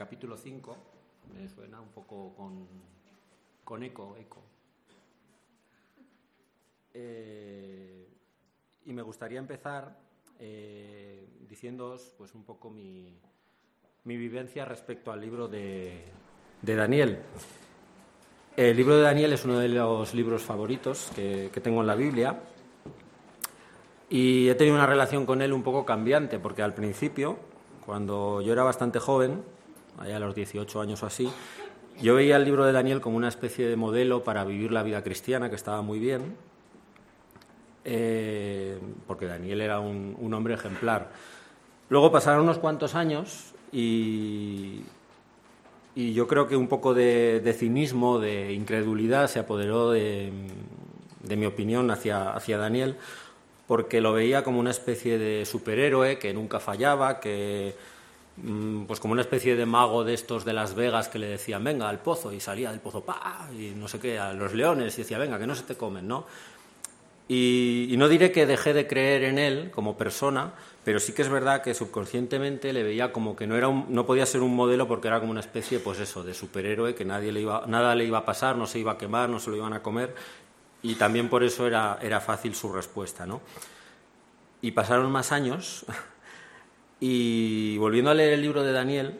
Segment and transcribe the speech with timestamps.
[0.00, 0.76] capítulo 5,
[1.34, 2.66] me suena un poco con,
[3.62, 4.40] con eco, eco.
[6.94, 8.08] Eh,
[8.86, 9.94] y me gustaría empezar
[10.38, 13.14] eh, diciéndoos pues, un poco mi,
[14.04, 16.02] mi, vivencia respecto al libro de,
[16.62, 17.18] de, Daniel.
[18.56, 21.94] El libro de Daniel es uno de los libros favoritos que, que tengo en la
[21.94, 22.40] Biblia
[24.08, 27.38] y he tenido una relación con él un poco cambiante, porque al principio,
[27.84, 29.44] cuando yo era bastante joven,
[29.98, 31.30] allá a los 18 años o así,
[32.02, 35.02] yo veía el libro de Daniel como una especie de modelo para vivir la vida
[35.02, 36.34] cristiana, que estaba muy bien,
[37.84, 41.10] eh, porque Daniel era un, hombre ejemplar.
[41.90, 44.82] Luego pasaron unos cuantos años y,
[45.94, 50.32] y yo creo que un poco de, cinismo, de incredulidad se apoderó de,
[51.22, 52.96] de mi opinión hacia, hacia Daniel,
[53.66, 57.74] porque lo veía como una especie de superhéroe que nunca fallaba, que
[58.86, 61.88] pues como una especie de mago de estos de Las Vegas que le decían, venga,
[61.88, 65.02] al pozo, y salía del pozo, pa, y no sé qué, a los leones, y
[65.02, 66.26] decía, venga, que no se te comen, ¿no?
[67.32, 70.52] Y, no diré que dejé de creer en él como persona,
[70.84, 74.26] pero sí que es verdad que subconscientemente le veía como que no, era no podía
[74.26, 77.42] ser un modelo porque era como una especie, pues eso, de superhéroe, que nadie le
[77.42, 79.74] iba, nada le iba a pasar, no se iba a quemar, no se lo iban
[79.74, 80.12] a comer,
[80.82, 83.26] y también por eso era, era fácil su respuesta.
[83.26, 83.42] ¿no?
[84.60, 85.86] Y pasaron más años
[87.00, 89.18] y volviendo a leer el libro de Daniel,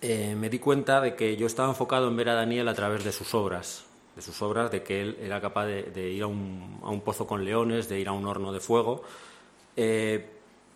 [0.00, 3.04] eh, me di cuenta de que yo estaba enfocado en ver a Daniel a través
[3.04, 3.84] de sus obras,
[4.14, 7.26] de sus obras, de que él era capaz de, ir a un, a un, pozo
[7.26, 9.02] con leones, de ir a un horno de fuego,
[9.76, 10.24] eh,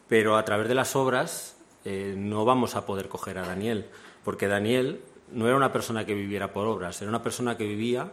[0.09, 3.87] pero a través de las obras eh, no vamos a poder coger a Daniel,
[4.25, 5.01] porque Daniel
[5.33, 8.11] no era una persona que viviera por obras, era una persona que vivía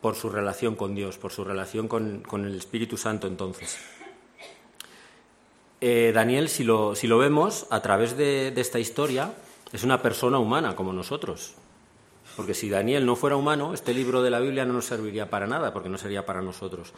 [0.00, 3.78] por su relación con Dios, por su relación con, el Espíritu Santo entonces.
[5.80, 9.32] Eh, Daniel, si lo, si lo, vemos a través de, esta historia,
[9.72, 11.54] es una persona humana como nosotros.
[12.36, 15.46] Porque si Daniel no fuera humano, este libro de la Biblia no nos serviría para
[15.46, 16.92] nada, porque no sería para nosotros.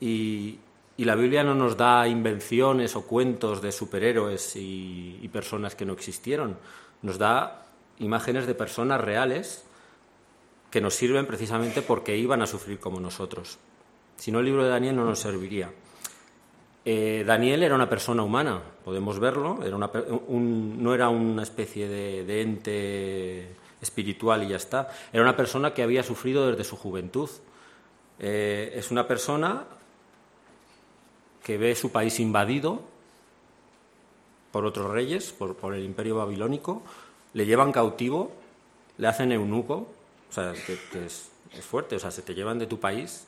[0.00, 0.58] Y,
[0.98, 6.58] la Biblia no nos da invenciones o cuentos de superhéroes y personas que no existieron.
[7.02, 7.66] Nos da
[8.00, 9.64] imágenes de personas reales
[10.70, 13.58] que nos sirven precisamente porque iban a sufrir como nosotros.
[14.16, 15.70] Si no, el libro de Daniel no nos serviría.
[16.84, 23.48] Eh, Daniel era una persona humana, podemos verlo, era no era una especie de, ente
[23.80, 27.28] espiritual y ya está, era una persona que había sufrido desde su juventud.
[28.20, 29.64] Eh, es una persona
[31.44, 32.82] que ve su país invadido
[34.50, 36.82] por otros reyes, por, el imperio babilónico,
[37.34, 38.32] le llevan cautivo,
[38.96, 39.86] le hacen eunuco,
[40.28, 41.30] o sea, que, es,
[41.62, 43.27] fuerte, o sea, se te llevan de tu país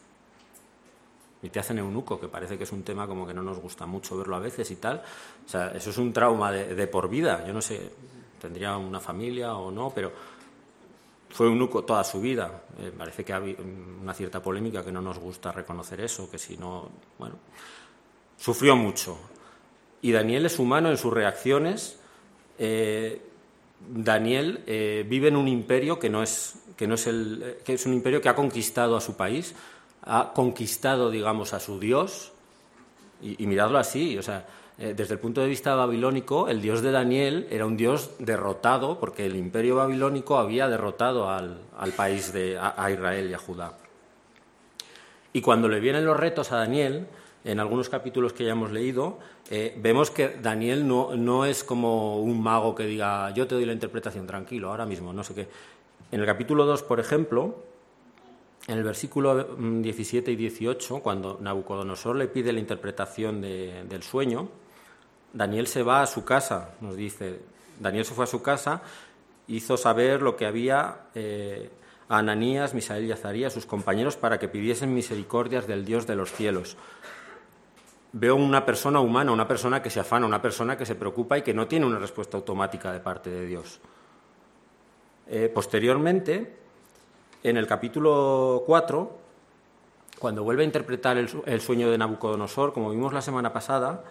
[1.43, 3.87] y te hacen eunuco, que parece que es un tema como que no nos gusta
[3.87, 5.03] mucho verlo a veces y tal.
[5.47, 7.45] O sea, eso es un trauma de, por vida.
[7.47, 7.91] Yo no sé,
[8.41, 10.12] tendría una familia o no, pero
[11.31, 12.65] fue eunuco toda su vida.
[12.78, 13.56] Eh, parece que hay
[14.03, 17.37] una cierta polémica que no nos gusta reconocer eso, que si no, bueno,
[18.37, 19.19] sufrió mucho.
[20.03, 21.99] Y Daniel es humano en sus reacciones.
[22.59, 23.22] Eh,
[23.89, 27.87] Daniel eh, vive en un imperio que no es que no es el que es
[27.87, 29.55] un imperio que ha conquistado a su país,
[30.03, 32.33] ha conquistado, digamos, a su dios
[33.22, 34.47] y, miradlo así, o sea,
[34.78, 38.99] eh, desde el punto de vista babilónico, el dios de Daniel era un dios derrotado
[38.99, 41.60] porque el imperio babilónico había derrotado al,
[41.97, 43.77] país de a Israel y a Judá.
[45.33, 47.06] Y cuando le vienen los retos a Daniel,
[47.44, 49.19] en algunos capítulos que ya hemos leído,
[49.50, 53.65] eh, vemos que Daniel no, no, es como un mago que diga, yo te doy
[53.65, 55.49] la interpretación, tranquilo, ahora mismo, no sé qué.
[56.12, 57.65] En el capítulo 2, por ejemplo,
[58.71, 64.49] en el versículo 17 mm, y 18, cuando Nabucodonosor le pide la interpretación del sueño,
[65.33, 67.41] Daniel se va a su casa, nos dice,
[67.81, 68.83] Daniel se fue a su casa,
[69.49, 71.69] hizo saber lo que había eh,
[72.09, 76.33] a Ananías, Misael y Azarías, sus compañeros, para que pidiesen misericordias del Dios de los
[76.33, 76.77] cielos
[78.13, 81.43] veo una persona humana, una persona que se afana, una persona que se preocupa y
[81.43, 83.81] que no tiene una respuesta automática de parte de Dios.
[85.28, 86.57] Eh, posteriormente,
[87.42, 89.10] en el capítulo 4,
[90.19, 94.04] cuando vuelve a interpretar el, sueño de Nabucodonosor, como vimos la semana pasada,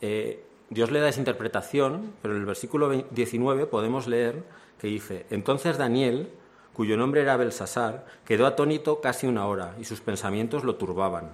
[0.00, 4.42] eh, Dios le da esa interpretación, pero en el versículo 19 podemos leer
[4.78, 6.30] que dice, entonces Daniel,
[6.72, 11.30] cuyo nombre era Belsasar, quedó atónito casi una hora y sus pensamientos lo turbaban.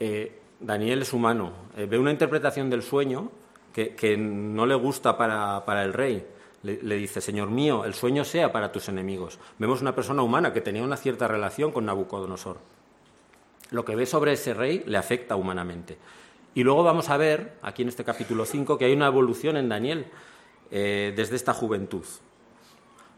[0.00, 3.30] Eh, Daniel es humano, eh, ve una interpretación del sueño
[3.72, 6.26] que, no le gusta para, el rey.
[6.62, 9.38] Le, dice, Señor mío, el sueño sea para tus enemigos.
[9.58, 12.58] Vemos una persona humana que tenía una cierta relación con Nabucodonosor.
[13.70, 15.98] Lo que ve sobre ese rey le afecta humanamente.
[16.54, 19.68] Y luego vamos a ver, aquí en este capítulo 5, que hay una evolución en
[19.68, 20.06] Daniel.
[20.72, 22.04] eh, desde esta juventud.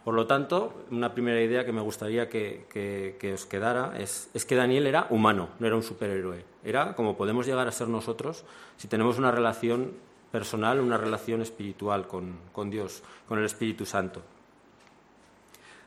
[0.05, 4.87] Por lo tanto, una primera idea que me gustaría que, os quedara es, que Daniel
[4.89, 6.45] era humano, no era un superhéroe.
[6.65, 8.45] Era como podemos llegar a ser nosotros
[8.77, 9.93] si tenemos una relación
[10.35, 14.21] personal, una relación espiritual con, Dios, con el Espíritu Santo.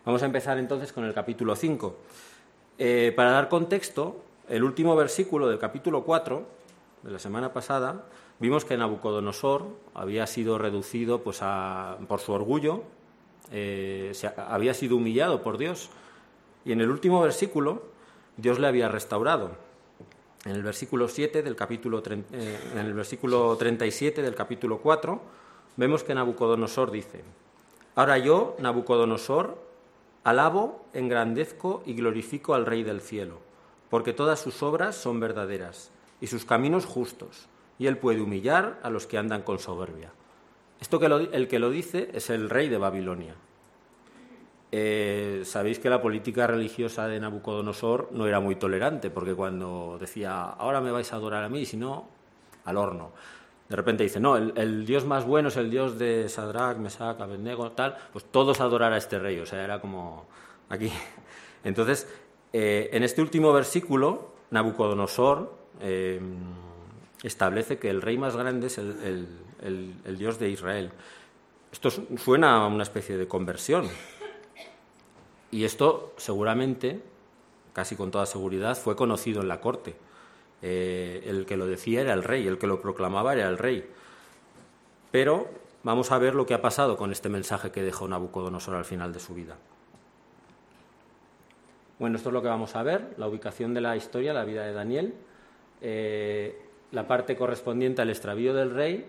[0.06, 1.98] Vamos a empezar entonces con el capítulo 5.
[2.78, 6.48] Eh, para dar contexto, el último versículo del capítulo 4
[7.04, 8.06] de la semana pasada,
[8.40, 11.42] vimos que Nabucodonosor había sido reducido pues,
[12.08, 12.84] por su orgullo,
[13.52, 15.90] eh, había sido humillado por Dios.
[16.64, 17.84] Y en el último versículo,
[18.38, 19.67] Dios le había restaurado.
[20.48, 25.22] En el versículo 7 del capítulo eh, en el versículo 37 del capítulo 4
[25.76, 27.26] vemos que Nabucodonosor dice:
[27.96, 29.62] Ahora yo, Nabucodonosor,
[30.24, 33.40] alabo, engrandezco y glorifico al Rey del cielo,
[33.90, 35.92] porque todas sus obras son verdaderas
[36.22, 40.14] y sus caminos justos, y él puede humillar a los que andan con soberbia.
[40.80, 43.36] Esto que el que lo dice es el rey de Babilonia.
[44.72, 50.44] Eh, sabéis que la política religiosa de Nabucodonosor no era muy tolerante, porque cuando decía,
[50.44, 52.08] ahora me vais a adorar a mí, si no,
[52.66, 53.12] al horno.
[53.70, 57.72] De repente dice, no, el, Dios más bueno es el Dios de Sadrach, Mesach, Abednego,
[57.72, 60.26] tal, pues todos adorar a este rey, o sea, era como
[60.70, 60.92] aquí.
[61.64, 62.08] Entonces,
[62.54, 66.20] eh, en este último versículo, Nabucodonosor eh,
[67.24, 69.28] establece que el rey más grande es el,
[69.62, 70.92] el, Dios de Israel.
[71.72, 73.88] Esto suena a una especie de conversión.
[75.52, 77.02] Y esto seguramente,
[77.74, 79.96] casi con toda seguridad, fue conocido en la corte.
[80.62, 83.90] Eh, el que lo decía era el rey, el que lo proclamaba era el rey.
[85.12, 85.48] Pero
[85.84, 89.14] vamos a ver lo que ha pasado con este mensaje que dejó Nabucodonosor al final
[89.14, 89.58] de su vida.
[92.00, 94.64] Bueno, esto es lo que vamos a ver, la ubicación de la historia, la vida
[94.66, 95.16] de Daniel,
[95.82, 96.62] eh,
[96.92, 99.06] la parte correspondiente al extravío del rey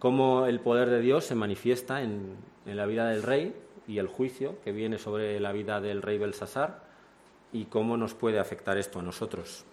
[0.00, 2.34] cómo el poder de Dios se manifiesta en,
[2.64, 3.54] la vida del rey
[3.90, 6.84] y el juicio que viene sobre la vida del rey Belsasar
[7.52, 9.64] y cómo nos puede afectar esto a nosotros.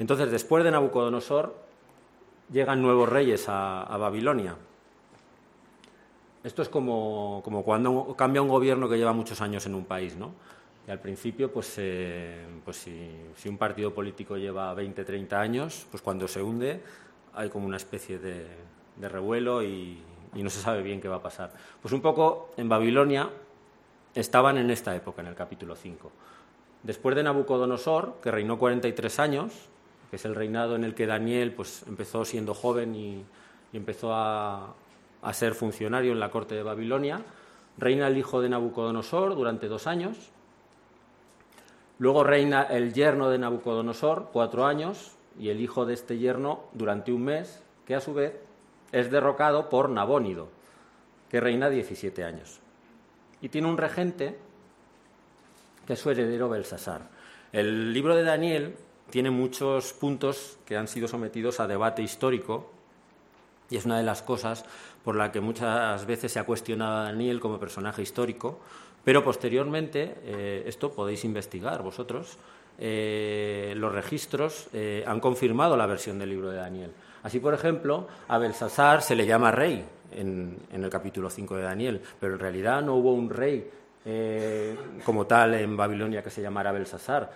[0.00, 1.54] Entonces, después de Nabucodonosor,
[2.50, 4.56] llegan nuevos reyes a, Babilonia.
[6.42, 10.32] Esto es como, cuando cambia un gobierno que lleva muchos años en un país, ¿no?
[10.88, 15.86] Y al principio, pues, eh, pues si, si, un partido político lleva 20, 30 años,
[15.92, 16.82] pues cuando se hunde
[17.34, 18.46] hay como una especie de,
[18.96, 20.02] de revuelo y,
[20.34, 21.52] no se sabe bien qué va a pasar.
[21.82, 23.30] Pues un poco en Babilonia
[24.14, 26.10] estaban en esta época, en el capítulo 5.
[26.82, 29.52] Después de Nabucodonosor, que reinó 43 años,
[30.10, 33.24] que es el reinado en el que Daniel pues, empezó siendo joven y,
[33.72, 34.74] empezó a,
[35.22, 37.22] a, ser funcionario en la corte de Babilonia,
[37.78, 40.16] reina el hijo de Nabucodonosor durante dos años.
[41.98, 47.12] Luego reina el yerno de Nabucodonosor, cuatro años, y el hijo de este yerno durante
[47.12, 48.34] un mes, que a su vez
[48.92, 50.48] es derrocado por Nabónido,
[51.28, 52.60] que reina 17 años.
[53.40, 54.36] Y tiene un regente
[55.86, 57.08] que es su heredero Belsasar.
[57.52, 58.76] El libro de Daniel
[59.10, 62.70] tiene muchos puntos que han sido sometidos a debate histórico
[63.70, 64.64] y es una de las cosas
[65.04, 68.60] por la que muchas veces se ha cuestionado a Daniel como personaje histórico,
[69.04, 72.36] pero posteriormente, eh, esto podéis investigar vosotros,
[72.78, 76.92] eh, los registros eh, han confirmado la versión del libro de Daniel.
[77.22, 82.02] Así, por ejemplo, a Belsasar se le llama rey en, el capítulo 5 de Daniel,
[82.18, 83.70] pero en realidad no hubo un rey
[84.04, 87.30] eh, como tal en Babilonia que se llamara Belsasar,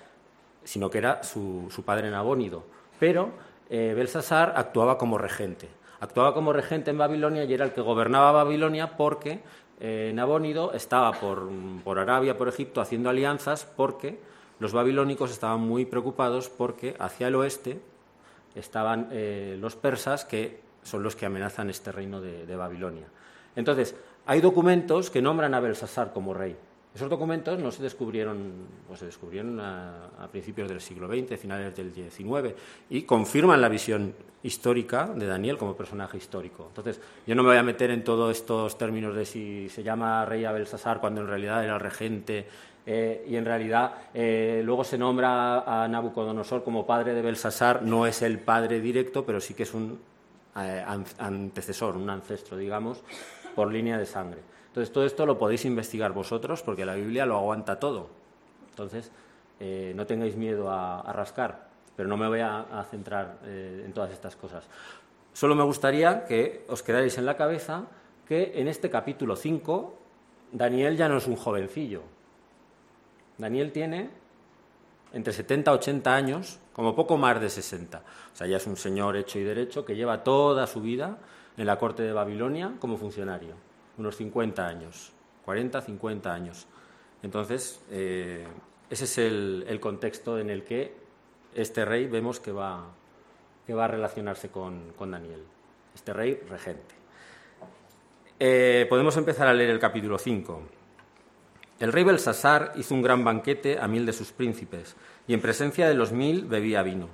[0.62, 2.64] sino que era su, padre Nabónido.
[2.98, 3.32] Pero
[3.68, 5.68] eh, Belsasar actuaba como regente.
[6.00, 9.40] Actuaba como regente en Babilonia y era el que gobernaba Babilonia porque
[9.80, 11.48] eh, Nabónido estaba por,
[11.82, 14.18] por Arabia, por Egipto, haciendo alianzas porque
[14.58, 17.80] los babilónicos estaban muy preocupados porque hacia el oeste
[18.54, 23.06] estaban eh, los persas, que son los que amenazan este reino de, Babilonia.
[23.56, 23.94] Entonces,
[24.26, 26.56] hay documentos que nombran a Belsasar como rey.
[26.94, 28.52] Esos documentos no se descubrieron,
[28.88, 32.54] o se descubrieron a, principios del siglo XX, finales del XIX,
[32.88, 36.66] y confirman la visión histórica de Daniel como personaje histórico.
[36.68, 40.24] Entonces, yo no me voy a meter en todos estos términos de si se llama
[40.24, 42.46] rey a Belsasar cuando en realidad era regente
[42.86, 48.06] eh, y en realidad eh, luego se nombra a Nabucodonosor como padre de Belsasar, no
[48.06, 49.98] es el padre directo, pero sí que es un
[50.56, 50.84] eh,
[51.18, 53.02] antecesor, un ancestro, digamos,
[53.56, 54.54] por línea de sangre.
[54.74, 58.08] Entonces, todo esto lo podéis investigar vosotros porque la Biblia lo aguanta todo.
[58.70, 59.12] Entonces,
[59.94, 64.66] no tengáis miedo a, rascar, pero no me voy a, centrar en todas estas cosas.
[65.32, 67.84] Solo me gustaría que os quedarais en la cabeza
[68.26, 69.94] que en este capítulo 5
[70.50, 72.02] Daniel ya no es un jovencillo,
[73.38, 74.10] Daniel tiene
[75.12, 77.98] entre 70 y 80 años como poco más de 60.
[77.98, 81.18] O sea, ya es un señor hecho y derecho que lleva toda su vida
[81.56, 83.54] en la corte de Babilonia como funcionario,
[83.98, 85.12] unos 50 años,
[85.44, 86.66] 40, 50 años.
[87.22, 88.46] Entonces, eh,
[88.90, 90.94] ese es el, contexto en el que
[91.54, 92.84] este rey vemos que va,
[93.66, 95.42] que va a relacionarse con, Daniel,
[95.94, 96.94] este rey regente.
[98.38, 100.62] Eh, podemos empezar a leer el capítulo 5.
[101.80, 104.96] El rey Belsasar hizo un gran banquete a mil de sus príncipes,
[105.26, 107.08] y en presencia de los mil bebía vino.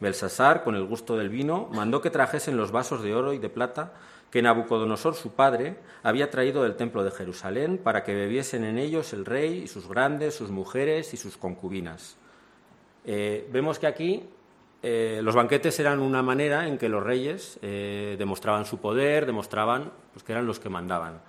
[0.00, 3.50] Belsasar, con el gusto del vino, mandó que trajesen los vasos de oro y de
[3.50, 3.92] plata
[4.30, 9.12] que Nabucodonosor, su padre, había traído del templo de Jerusalén para que bebiesen en ellos
[9.12, 12.16] el rey y sus grandes, sus mujeres y sus concubinas.
[13.04, 14.24] Eh, vemos que aquí
[14.82, 19.92] eh, los banquetes eran una manera en que los reyes eh, demostraban su poder, demostraban
[20.12, 21.20] pues, que eran los que mandaban.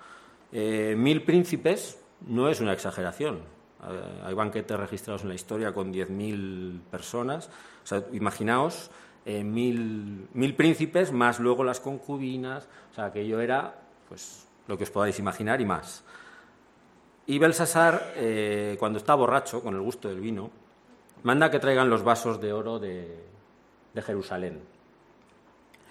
[0.52, 3.40] mil príncipes no es una exageración.
[4.24, 7.50] Hay banquetes registrados en la historia con 10.000 personas.
[8.12, 8.92] Imaginaos
[9.24, 12.68] eh, mil, mil, príncipes, más luego las concubinas.
[12.90, 13.74] O sea, aquello era
[14.08, 16.04] pues, lo que os podáis imaginar y más.
[17.26, 20.50] Y Belsasar, eh, cuando está borracho, con el gusto del vino,
[21.22, 23.24] manda que traigan los vasos de oro de,
[23.94, 24.60] Jerusalén.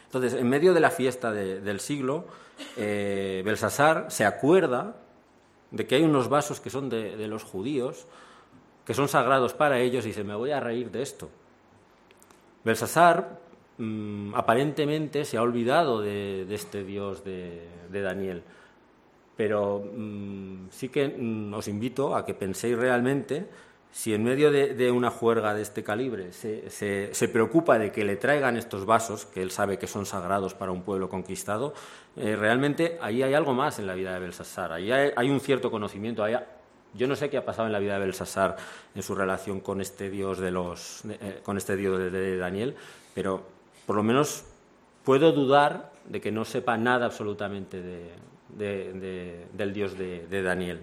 [0.05, 2.25] Entonces, en medio de la fiesta del siglo,
[2.75, 4.95] eh, Belsasar se acuerda
[5.69, 8.07] de que hay unos vasos que son de, los judíos,
[8.85, 11.29] que son sagrados para ellos, y dice, me voy a reír de esto.
[12.63, 13.39] Belsasar
[13.77, 18.43] mm, aparentemente se ha olvidado de, este Dios de, Daniel,
[19.35, 23.47] pero mm, sí que mm, os invito a que penséis realmente
[23.91, 28.55] si en medio de, una juerga de este calibre se, preocupa de que le traigan
[28.55, 31.73] estos vasos, que él sabe que son sagrados para un pueblo conquistado,
[32.15, 35.69] eh, realmente ahí hay algo más en la vida de Belsasar, ahí hay, un cierto
[35.69, 36.23] conocimiento.
[36.93, 38.57] Yo no sé qué ha pasado en la vida de Belsasar
[38.95, 42.75] en su relación con este dios de los, eh, con este dios de, Daniel,
[43.13, 43.43] pero
[43.85, 44.43] por lo menos
[45.03, 47.81] puedo dudar de que no sepa nada absolutamente
[48.57, 50.81] del dios de Daniel.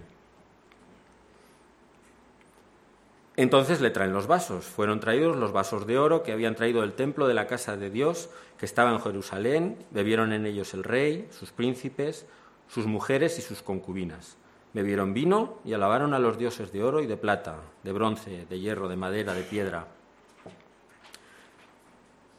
[3.39, 4.65] Entonces le traen los vasos.
[4.65, 7.89] Fueron traídos los vasos de oro que habían traído del templo de la casa de
[7.89, 9.79] Dios, que estaba en Jerusalén.
[9.93, 12.27] Bebieron en ellos el rey, sus príncipes,
[12.67, 14.37] sus mujeres y sus concubinas.
[14.79, 18.61] Bebieron vino y alabaron a los dioses de oro y de plata, de bronce, de
[18.61, 19.89] hierro, de madera, de piedra.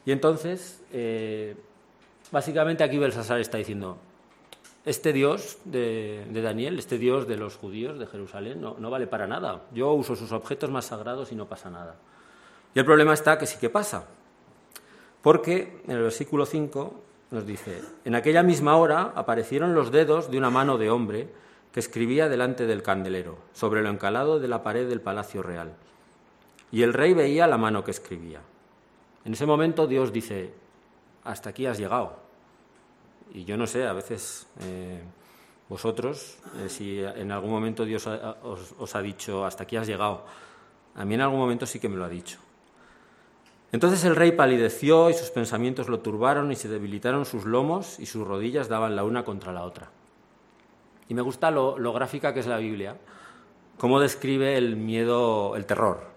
[0.06, 1.54] Y entonces, eh,
[2.32, 3.98] básicamente aquí Belsasar está diciendo,
[4.86, 9.66] este Dios de, Daniel, este Dios de los judíos de Jerusalén, no, vale para nada.
[9.74, 11.96] Yo uso sus objetos más sagrados y no pasa nada.
[12.74, 14.06] Y el problema está que sí que pasa.
[15.20, 20.38] Porque en el versículo 5 nos dice, en aquella misma hora aparecieron los dedos de
[20.38, 21.28] una mano de hombre
[21.72, 25.74] que escribía delante del candelero, sobre lo encalado de la pared del palacio real.
[26.72, 28.40] Y el rey veía la mano que escribía.
[29.24, 30.52] En ese momento Dios dice,
[31.24, 32.30] hasta aquí has llegado
[33.32, 35.00] y yo no sé, a veces eh,
[35.68, 40.24] vosotros, eh, si en algún momento Dios os, ha dicho, hasta aquí has llegado,
[40.94, 42.38] a mí en algún momento sí que me lo ha dicho.
[43.72, 48.06] Entonces el rey palideció y sus pensamientos lo turbaron y se debilitaron sus lomos y
[48.06, 49.90] sus rodillas daban la una contra la otra.
[51.10, 52.96] Y me gusta lo, lo gráfica que es la Biblia,
[53.76, 56.08] cómo describe el miedo, el terror.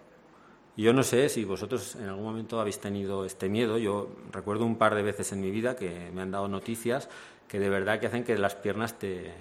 [0.78, 3.80] Yo no sé si vosotros en algún momento habéis tenido este miedo.
[3.80, 7.10] Yo recuerdo un par de veces en mi vida que me han dado noticias
[7.48, 9.34] que de verdad que hacen que las piernas te,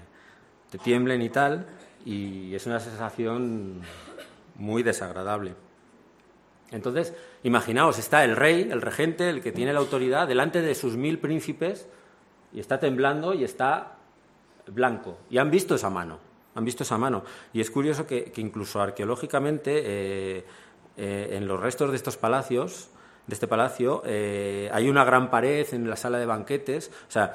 [0.70, 1.66] te tiemblen y tal,
[2.06, 3.82] y es una sensación
[4.54, 5.54] muy desagradable.
[6.70, 10.96] Entonces, imaginaos, está el rey, el regente, el que tiene la autoridad, delante de sus
[10.96, 11.86] mil príncipes,
[12.54, 13.98] y está temblando y está
[14.66, 15.18] blanco.
[15.30, 16.18] Y han visto esa mano,
[16.54, 17.22] han visto esa mano.
[17.52, 20.44] Y es curioso que, incluso arqueológicamente eh,
[20.96, 22.88] eh, en los restos de estos palacios,
[23.26, 27.34] de este palacio, eh, hay una gran pared en la sala de banquetes, o sea,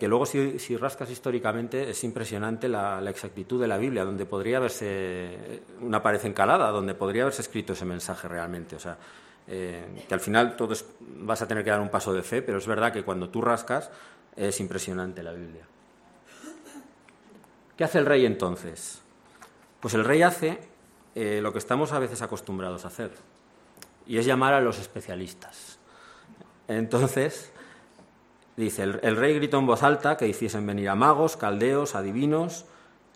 [0.00, 5.62] que luego si, rascas históricamente es impresionante la, exactitud de la Biblia, donde podría haberse
[5.80, 8.98] una pared encalada, donde podría haberse escrito ese mensaje realmente, o sea,
[9.46, 12.66] que al final todos vas a tener que dar un paso de fe, pero es
[12.66, 13.92] verdad que cuando tú rascas
[14.34, 15.64] es impresionante la Biblia.
[17.80, 19.00] ¿Qué hace el rey entonces?
[19.80, 20.58] Pues el rey hace
[21.14, 23.10] eh, lo que estamos a veces acostumbrados a hacer,
[24.06, 25.78] y es llamar a los especialistas.
[26.68, 27.50] Entonces,
[28.58, 32.66] dice, el, rey gritó en voz alta que hiciesen venir a magos, caldeos, adivinos,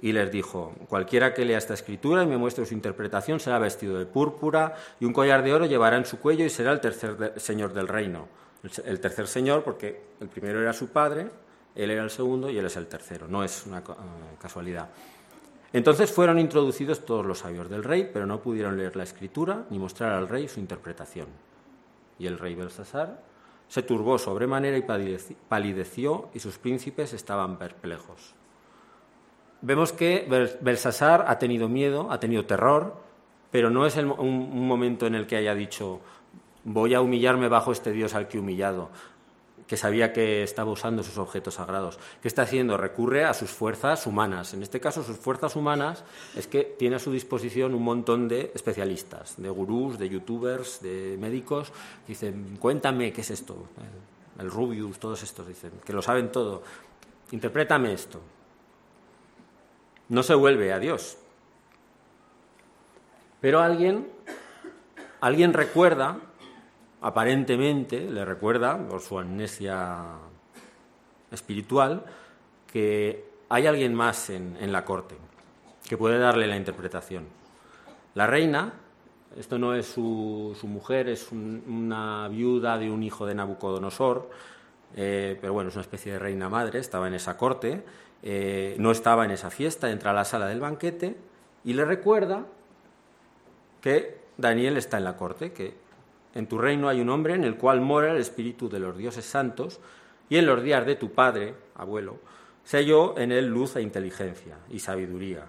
[0.01, 3.99] y les dijo, cualquiera que lea esta escritura y me muestre su interpretación será vestido
[3.99, 7.35] de púrpura y un collar de oro llevará en su cuello y será el tercer
[7.37, 8.29] señor del reino.
[8.63, 11.29] El, tercer señor, porque el primero era su padre,
[11.75, 13.83] él era el segundo y él es el tercero, no es una eh,
[14.41, 14.89] casualidad.
[15.73, 19.79] Entonces fueron introducidos todos los sabios del rey, pero no pudieron leer la escritura ni
[19.79, 21.27] mostrar al rey su interpretación.
[22.19, 23.21] Y el rey Belsasar
[23.67, 24.85] se turbó sobremanera y
[25.49, 28.35] palideció, y sus príncipes estaban perplejos.
[29.63, 30.29] Vemos que
[30.61, 32.95] Belsasar ha tenido miedo, ha tenido terror,
[33.51, 36.01] pero no es un momento en el que haya dicho
[36.65, 38.91] voy a humillarme bajo este Dios al que he humillado
[39.67, 41.99] que sabía que estaba usando sus objetos sagrados.
[42.21, 42.77] ¿Qué está haciendo?
[42.77, 44.53] Recurre a sus fuerzas humanas.
[44.53, 46.05] En este caso, sus fuerzas humanas
[46.37, 51.17] es que tiene a su disposición un montón de especialistas, de gurús, de youtubers, de
[51.19, 51.73] médicos.
[52.07, 53.69] Dicen, cuéntame qué es esto.
[54.39, 56.63] El, Rubius, todos estos dicen, que lo saben todo.
[57.31, 58.21] Interprétame esto.
[60.11, 61.17] No se vuelve a Dios.
[63.41, 64.09] Pero alguien,
[65.21, 66.19] alguien recuerda
[67.05, 70.05] aparentemente le recuerda, por su amnesia
[71.31, 72.03] espiritual,
[72.73, 75.15] que hay alguien más en, la corte
[75.87, 77.27] que puede darle la interpretación.
[78.15, 78.73] La reina,
[79.37, 84.31] esto no es su, mujer, es una viuda de un hijo de Nabucodonosor,
[84.97, 87.85] eh, pero bueno, es una especie de reina madre, estaba en esa corte,
[88.23, 91.19] eh, no estaba en esa fiesta, entra a la sala del banquete
[91.65, 92.47] y le recuerda
[93.83, 95.84] que Daniel está en la corte, que
[96.35, 99.25] en tu reino hay un hombre en el cual mora el espíritu de los dioses
[99.25, 99.81] santos,
[100.29, 102.19] y en los días de tu padre, abuelo,
[102.65, 105.47] se halló en él luz e inteligencia y sabiduría,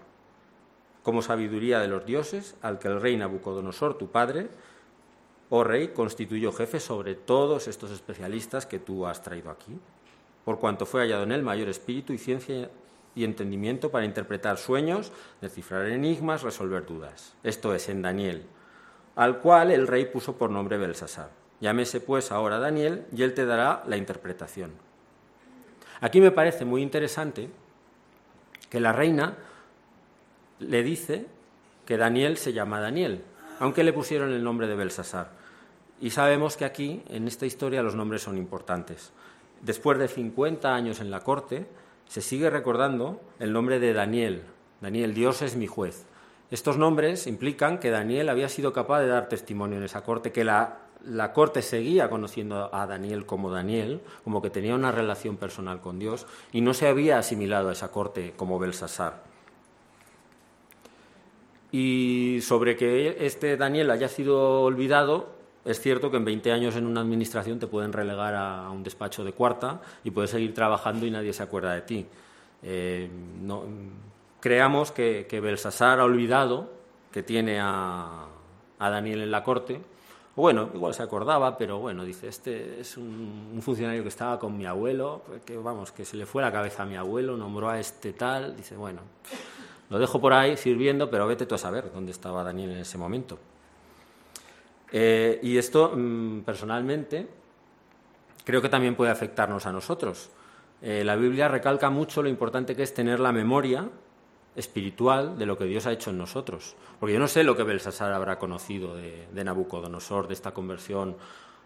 [1.01, 4.49] como sabiduría de los dioses, al que el rey Nabucodonosor, tu padre,
[5.49, 9.79] oh rey, constituyó jefe sobre todos estos especialistas que tú has traído aquí,
[10.43, 12.69] por cuanto fue hallado en él mayor espíritu y ciencia
[13.15, 15.11] y entendimiento para interpretar sueños,
[15.41, 17.33] descifrar enigmas, resolver dudas.
[17.43, 18.45] Esto es en Daniel
[19.15, 21.29] al cual el rey puso por nombre Belsasar.
[21.61, 24.71] Llámese pues ahora Daniel y él te dará la interpretación.
[26.01, 27.49] Aquí me parece muy interesante
[28.69, 29.37] que la reina
[30.59, 31.25] le dice
[31.85, 33.23] que Daniel se llama Daniel,
[33.59, 35.29] aunque le pusieron el nombre de Belsasar.
[36.01, 39.13] Y sabemos que aquí, en esta historia, los nombres son importantes.
[39.61, 41.65] Después de 50 años en la corte,
[42.07, 44.43] se sigue recordando el nombre de Daniel.
[44.81, 46.05] Daniel, Dios es mi juez.
[46.51, 50.43] Estos nombres implican que Daniel había sido capaz de dar testimonio en esa corte, que
[50.43, 50.77] la,
[51.33, 56.27] corte seguía conociendo a Daniel como Daniel, como que tenía una relación personal con Dios,
[56.51, 59.23] y no se había asimilado a esa corte como Belsasar.
[61.71, 65.33] Y sobre que este Daniel haya sido olvidado,
[65.65, 69.23] es cierto que en 20 años en una administración te pueden relegar a un despacho
[69.23, 72.05] de cuarta y puedes seguir trabajando y nadie se acuerda de ti.
[72.61, 73.09] Eh,
[73.41, 73.63] no,
[74.45, 76.69] creamos que, que Belsasar ha olvidado
[77.11, 78.27] que tiene a,
[78.77, 79.81] Daniel en la corte.
[80.35, 84.67] Bueno, igual se acordaba, pero bueno, dice, este es un, funcionario que estaba con mi
[84.67, 87.79] abuelo, pues que vamos, que se le fue la cabeza a mi abuelo, nombró a
[87.79, 89.01] este tal, dice, bueno,
[89.89, 92.99] lo dejo por ahí sirviendo, pero vete tú a saber dónde estaba Daniel en ese
[92.99, 93.39] momento.
[94.91, 97.27] Eh, y esto, mm, personalmente,
[98.43, 100.29] creo que también puede afectarnos a nosotros.
[100.83, 103.89] Eh, la Biblia recalca mucho lo importante que es tener la memoria
[104.55, 106.75] espiritual de lo que Dios ha hecho en nosotros.
[106.99, 111.15] Porque yo no sé lo que Belsasar habrá conocido de, Nabucodonosor, de esta conversión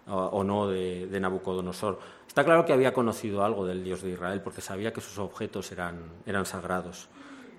[0.08, 2.00] o, no de, Nabucodonosor.
[2.28, 5.72] Está claro que había conocido algo del Dios de Israel porque sabía que sus objetos
[5.72, 7.10] eran, eran sagrados.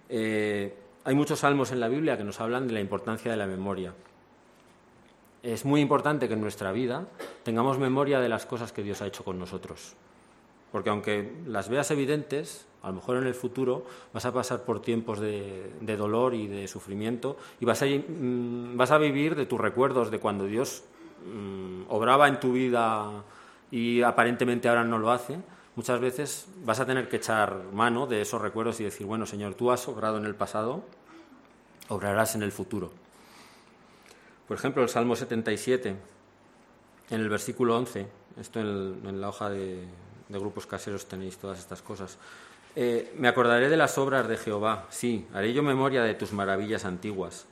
[0.09, 3.47] Eh, hay muchos salmos en la Biblia que nos hablan de la importancia de la
[3.47, 3.95] memoria.
[5.43, 7.07] Es muy importante que en nuestra vida
[7.45, 9.95] tengamos memoria de las cosas que Dios ha hecho con nosotros.
[10.73, 14.81] Porque aunque las veas evidentes, a lo mejor en el futuro vas a pasar por
[14.81, 19.61] tiempos de, dolor y de sufrimiento y vas a, mm, vas a, vivir de tus
[19.61, 20.85] recuerdos de cuando Dios
[21.27, 23.25] mm, obraba en tu vida
[23.71, 25.39] y aparentemente ahora no lo hace.
[25.77, 29.55] Muchas veces vas a tener que echar mano de esos recuerdos y decir, bueno, Señor,
[29.55, 30.83] tú has obrado en el pasado,
[31.89, 32.91] obrarás en el futuro.
[34.49, 35.97] Por ejemplo, el Salmo 77,
[37.11, 38.09] en el versículo 11,
[38.41, 39.85] esto en, la hoja de
[40.39, 42.19] grupos caseros tenéis todas estas cosas.
[42.77, 46.85] Eh, me acordaré de las obras de Jehová, sí, haré yo memoria de tus maravillas
[46.85, 47.47] antiguas.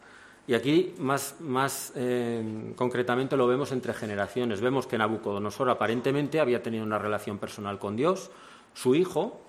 [0.47, 4.61] Y aquí más, más eh, concretamente lo vemos entre generaciones.
[4.61, 8.31] Vemos que Nabucodonosor aparentemente había tenido una relación personal con Dios.
[8.75, 9.41] Su hijo,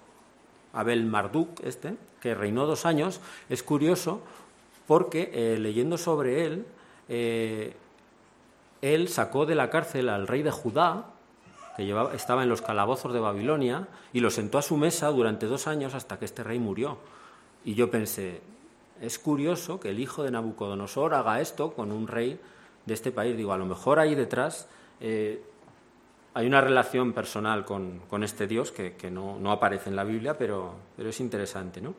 [0.73, 4.21] Abel Marduk, este, que reinó dos años, es curioso
[4.87, 6.65] porque eh, leyendo sobre él,
[8.81, 11.05] él sacó de la cárcel al rey de Judá,
[11.85, 15.67] que estaba en los calabozos de Babilonia, y lo sentó a su mesa durante dos
[15.67, 16.97] años hasta que este rey murió.
[17.63, 18.41] Y yo pensé,
[19.01, 22.39] es curioso que el hijo de Nabucodonosor haga esto con un rey
[22.85, 23.37] de este país.
[23.37, 24.67] Digo, a lo mejor ahí detrás
[24.99, 25.41] eh,
[26.33, 31.09] hay una relación personal con, este Dios que, no, aparece en la Biblia, pero, pero
[31.09, 31.81] es interesante.
[31.81, 31.95] ¿no?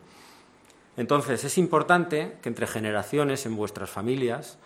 [0.96, 4.58] Entonces, es importante que entre generaciones, en vuestras familias,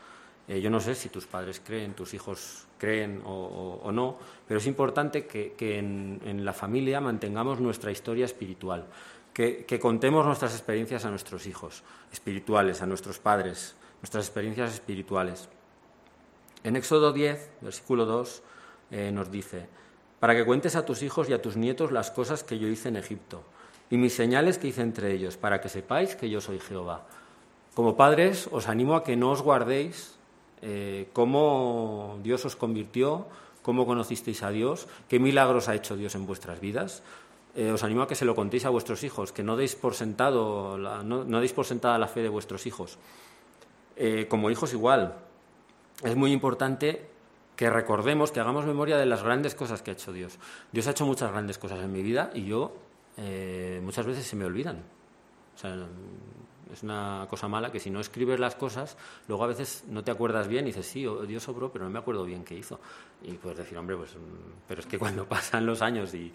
[0.46, 4.66] Eh, yo no sé si tus padres creen, tus hijos creen o, no, pero es
[4.66, 8.86] importante que, en, la familia mantengamos nuestra historia espiritual,
[9.32, 15.48] que, contemos nuestras experiencias a nuestros hijos espirituales, a nuestros padres, nuestras experiencias espirituales.
[16.62, 18.42] En Éxodo 10, versículo 2,
[18.90, 19.66] eh, nos dice,
[20.20, 22.88] para que cuentes a tus hijos y a tus nietos las cosas que yo hice
[22.88, 23.44] en Egipto
[23.90, 27.06] y mis señales que hice entre ellos, para que sepáis que yo soy Jehová.
[27.74, 30.14] Como padres, os animo a que no os guardéis
[30.66, 33.26] eh, cómo Dios os convirtió,
[33.60, 37.02] cómo conocisteis a Dios, qué milagros ha hecho Dios en vuestras vidas.
[37.54, 39.92] Eh, os animo a que se lo contéis a vuestros hijos, que no deis por
[39.92, 42.96] sentado, no, deis por sentada la fe de vuestros hijos.
[43.96, 45.20] Eh, como hijos igual,
[46.02, 47.10] es muy importante
[47.56, 50.38] que recordemos, que hagamos memoria de las grandes cosas que ha hecho Dios.
[50.72, 52.72] Dios ha hecho muchas grandes cosas en mi vida y yo
[53.82, 54.82] muchas veces se me olvidan.
[55.54, 55.76] O sea,
[56.74, 58.96] es una cosa mala que si no escribes las cosas,
[59.28, 61.98] luego a veces no te acuerdas bien y dices, sí, Dios sobró, pero no me
[61.98, 62.78] acuerdo bien qué hizo.
[63.22, 64.18] Y puedes decir, hombre, pues, mm,
[64.68, 66.32] pero es que cuando pasan los años y,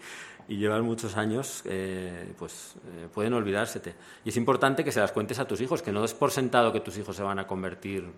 [0.48, 3.94] y llevan muchos años, eh, pues eh, pueden olvidársete.
[4.24, 6.72] Y es importante que se las cuentes a tus hijos, que no des por sentado
[6.72, 8.10] que tus hijos se van a convertir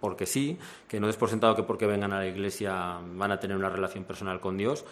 [0.00, 3.40] porque sí, que no des por sentado que porque vengan a la iglesia van a
[3.40, 4.84] tener una relación personal con Dios.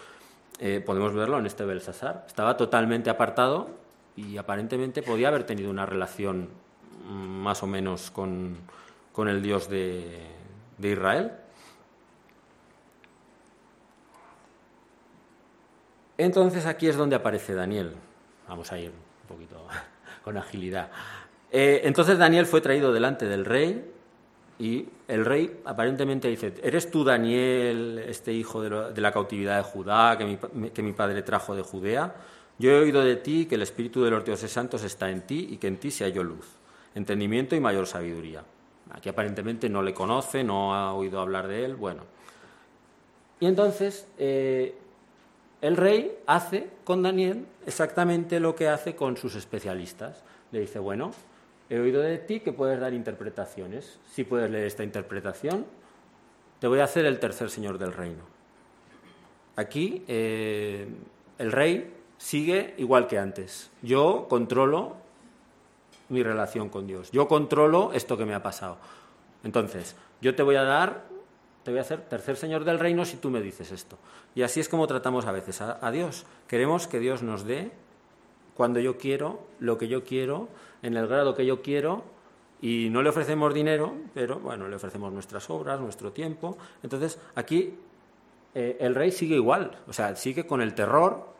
[0.58, 2.24] Eh, podemos verlo en este Belsasar.
[2.26, 3.68] Estaba totalmente apartado
[4.16, 6.48] y aparentemente podía haber tenido una relación
[7.08, 8.56] más o menos con,
[9.16, 10.26] el Dios de,
[10.82, 11.32] Israel.
[16.18, 17.94] Entonces aquí es donde aparece Daniel.
[18.48, 19.66] Vamos a ir un poquito
[20.24, 20.90] con agilidad.
[21.52, 23.92] Eh, entonces Daniel fue traído delante del rey
[24.58, 30.16] y el rey aparentemente dice, ¿eres tú Daniel, este hijo de, la cautividad de Judá
[30.16, 32.14] que mi, que mi padre trajo de Judea?
[32.58, 35.48] Yo he oído de ti que el Espíritu de los dioses santos está en ti
[35.50, 36.46] y que en ti se halló luz,
[36.94, 38.44] entendimiento y mayor sabiduría.
[38.90, 42.02] Aquí aparentemente no le conoce, no ha oído hablar de él, bueno.
[43.40, 44.74] Y entonces eh,
[45.60, 50.22] el rey hace con Daniel exactamente lo que hace con sus especialistas.
[50.52, 51.10] Le dice, bueno,
[51.68, 53.98] he oído de ti que puedes dar interpretaciones.
[54.10, 55.66] Si puedes leer esta interpretación,
[56.60, 58.22] te voy a hacer el tercer señor del reino.
[59.56, 60.86] Aquí eh,
[61.38, 63.70] el rey sigue igual que antes.
[63.82, 64.96] Yo controlo
[66.08, 67.10] mi relación con Dios.
[67.10, 68.78] Yo controlo esto que me ha pasado.
[69.44, 71.04] Entonces, yo te voy a dar,
[71.62, 73.98] te voy a hacer tercer señor del reino si tú me dices esto.
[74.34, 76.26] Y así es como tratamos a veces a, Dios.
[76.48, 77.70] Queremos que Dios nos dé
[78.54, 80.48] cuando yo quiero, lo que yo quiero,
[80.82, 82.04] en el grado que yo quiero,
[82.60, 86.56] y no le ofrecemos dinero, pero bueno, le ofrecemos nuestras obras, nuestro tiempo.
[86.82, 87.74] Entonces, aquí
[88.54, 91.35] eh, el rey sigue igual, o sea, sigue con el terror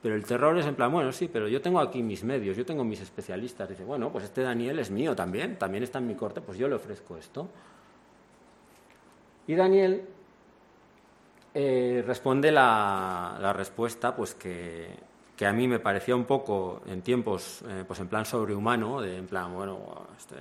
[0.00, 2.64] pero el terror es en plan, bueno, sí, pero yo tengo aquí mis medios, yo
[2.64, 3.68] tengo mis especialistas.
[3.68, 6.68] Dice, bueno, pues este Daniel es mío también, también está en mi corte, pues yo
[6.68, 7.48] le ofrezco esto.
[9.48, 10.06] Y Daniel
[11.54, 14.88] eh, responde la, respuesta, pues que,
[15.44, 19.26] a mí me parecía un poco en tiempos, eh, pues en plan sobrehumano, de en
[19.26, 20.36] plan, bueno, este,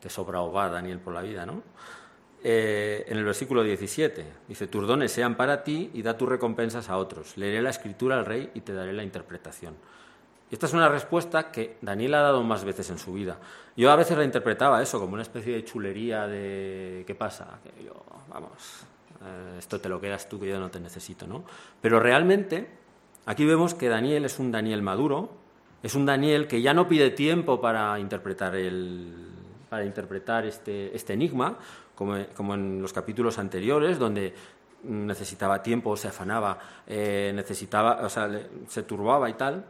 [0.00, 1.62] te sobra va Daniel por la vida, ¿no?
[2.42, 4.24] Eh, en el versículo 17.
[4.48, 7.36] Dice, tus dones sean para ti y da tus recompensas a otros.
[7.36, 9.74] Leeré la escritura al rey y te daré la interpretación.
[10.50, 13.38] Y esta es una respuesta que Daniel ha dado más veces en su vida.
[13.76, 17.60] Yo a veces la interpretaba eso como una especie de chulería de ¿qué pasa?
[17.62, 18.84] Que yo, vamos,
[19.22, 21.44] eh, esto te lo quedas tú que yo no te necesito, ¿no?
[21.80, 22.68] Pero realmente
[23.26, 25.30] aquí vemos que Daniel es un Daniel maduro,
[25.82, 29.14] es un Daniel que ya no pide tiempo para interpretar el,
[29.68, 31.58] para interpretar este, este enigma,
[32.00, 34.32] como, en los capítulos anteriores, donde
[34.84, 38.30] necesitaba tiempo, se afanaba, eh, necesitaba, o sea,
[38.68, 39.66] se turbaba y tal.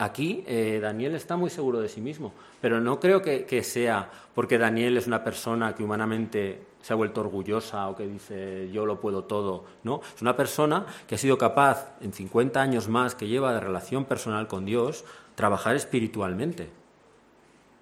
[0.00, 4.10] Aquí eh, Daniel está muy seguro de sí mismo, pero no creo que, que, sea
[4.34, 8.86] porque Daniel es una persona que humanamente se ha vuelto orgullosa o que dice yo
[8.86, 13.16] lo puedo todo, no, es una persona que ha sido capaz en 50 años más
[13.16, 16.70] que lleva de relación personal con Dios trabajar espiritualmente.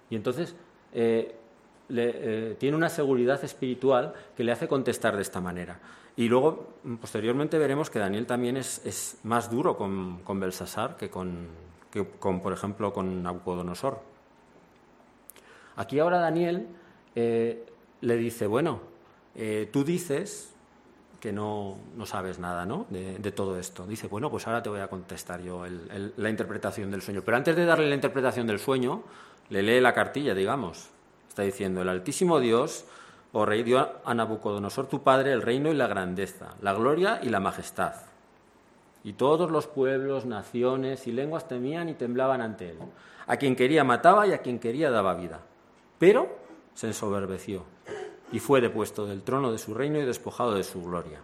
[0.09, 0.55] Y entonces
[0.93, 1.35] eh,
[1.89, 2.11] le,
[2.51, 5.79] eh, tiene una seguridad espiritual que le hace contestar de esta manera.
[6.15, 11.47] Y luego, posteriormente, veremos que Daniel también es, más duro con, con Belsasar que con,
[12.19, 14.01] con, por ejemplo, con Nabucodonosor.
[15.75, 16.67] Aquí ahora Daniel
[17.15, 17.65] eh,
[18.01, 18.81] le dice, bueno,
[19.35, 20.53] eh, tú dices
[21.19, 22.85] que no, no sabes nada ¿no?
[22.89, 23.85] De, todo esto.
[23.85, 27.21] Dice, bueno, pues ahora te voy a contestar yo la interpretación del sueño.
[27.23, 29.03] Pero antes de darle la interpretación del sueño,
[29.49, 30.89] le lee la cartilla, digamos.
[31.37, 32.85] Está diciendo, el Altísimo Dios,
[33.31, 37.29] oh rey, dio a Nabucodonosor tu padre el reino y la grandeza, la gloria y
[37.29, 37.93] la majestad.
[39.03, 42.79] Y todos los pueblos, naciones y lenguas temían y temblaban ante él.
[43.27, 45.41] A quien quería mataba y a quien quería daba vida.
[45.99, 46.39] Pero
[46.73, 47.65] se ensoberbeció
[48.31, 51.21] y fue depuesto del trono de su reino y despojado de su gloria.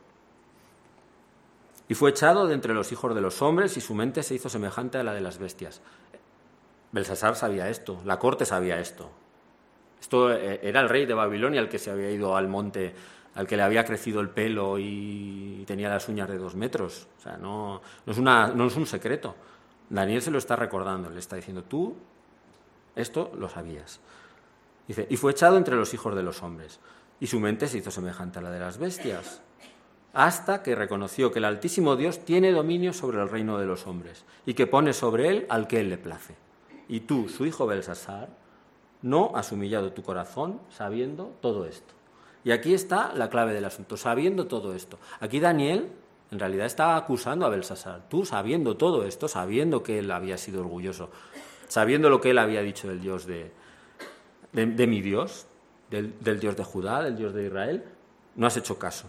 [1.89, 4.47] Y fue echado de entre los hijos de los hombres y su mente se hizo
[4.47, 5.81] semejante a la de las bestias.
[6.91, 9.09] Belsasar sabía esto, la corte sabía esto.
[10.03, 12.93] Esto eh, era el rey de Babilonia el que se había ido al monte,
[13.35, 17.07] al que le había crecido el pelo y tenía las uñas de dos metros.
[17.19, 18.17] O sea, no, es,
[18.75, 19.33] un secreto.
[19.89, 21.95] Daniel se lo está recordando, le está diciendo, tú
[22.97, 24.01] esto lo sabías.
[24.89, 26.81] Dice, y fue echado entre los hijos de los hombres,
[27.21, 29.41] y su mente se hizo semejante a la de las bestias,
[30.11, 34.25] hasta que reconoció que el Altísimo Dios tiene dominio sobre el reino de los hombres,
[34.45, 36.35] y que pone sobre él al que él le place.
[36.89, 38.42] Y tú, su hijo Belsasar,
[39.03, 41.93] no has humillado tu corazón sabiendo todo esto.
[42.43, 44.97] Y aquí está la clave del asunto, sabiendo todo esto.
[45.19, 45.91] Aquí Daniel
[46.31, 48.09] en realidad está acusando a Belsasar.
[48.09, 51.11] Tú sabiendo todo esto, sabiendo que él había sido orgulloso,
[51.67, 53.51] sabiendo lo que él había dicho del Dios de,
[54.51, 55.45] de, mi Dios,
[55.91, 57.83] del, del Dios de Judá, del Dios de Israel,
[58.35, 59.07] no has hecho caso.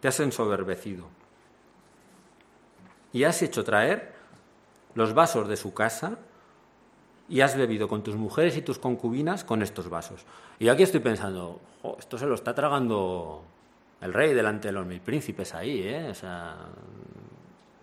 [0.00, 1.06] Te has ensoberbecido.
[3.12, 4.14] Y has hecho traer
[4.94, 6.18] los vasos de su casa
[7.32, 10.26] y has bebido con tus mujeres y tus concubinas con estos vasos.
[10.58, 11.60] Y aquí estoy pensando,
[11.98, 13.42] esto se lo está tragando
[14.02, 16.08] el rey delante de los mil príncipes ahí, ¿eh?
[16.10, 16.56] O sea,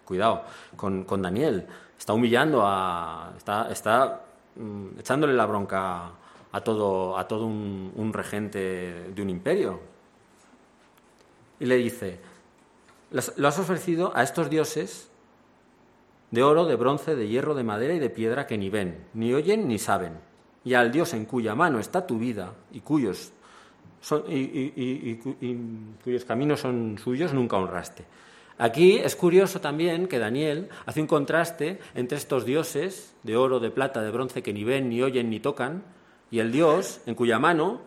[0.06, 0.44] cuidado
[0.76, 1.66] con, Daniel.
[1.98, 3.34] Está humillando a.
[3.40, 4.22] Está,
[4.56, 6.12] mm, echándole la bronca
[6.52, 9.80] a todo, a todo un, regente de un imperio.
[11.60, 12.20] Y le dice,
[13.36, 15.10] lo has ofrecido a estos dioses
[16.32, 19.34] de oro, de bronce, de hierro, de madera y de piedra que ni ven, ni
[19.34, 20.14] oyen, ni saben.
[20.64, 23.32] Y al Dios en cuya mano está tu vida y cuyos,
[24.28, 25.16] y,
[26.04, 28.06] cuyos caminos son suyos, nunca honraste.
[28.58, 33.72] Aquí es curioso también que Daniel hace un contraste entre estos dioses de oro, de
[33.72, 35.84] plata, de bronce que ni ven, ni oyen, ni tocan,
[36.30, 37.82] y el Dios en cuya mano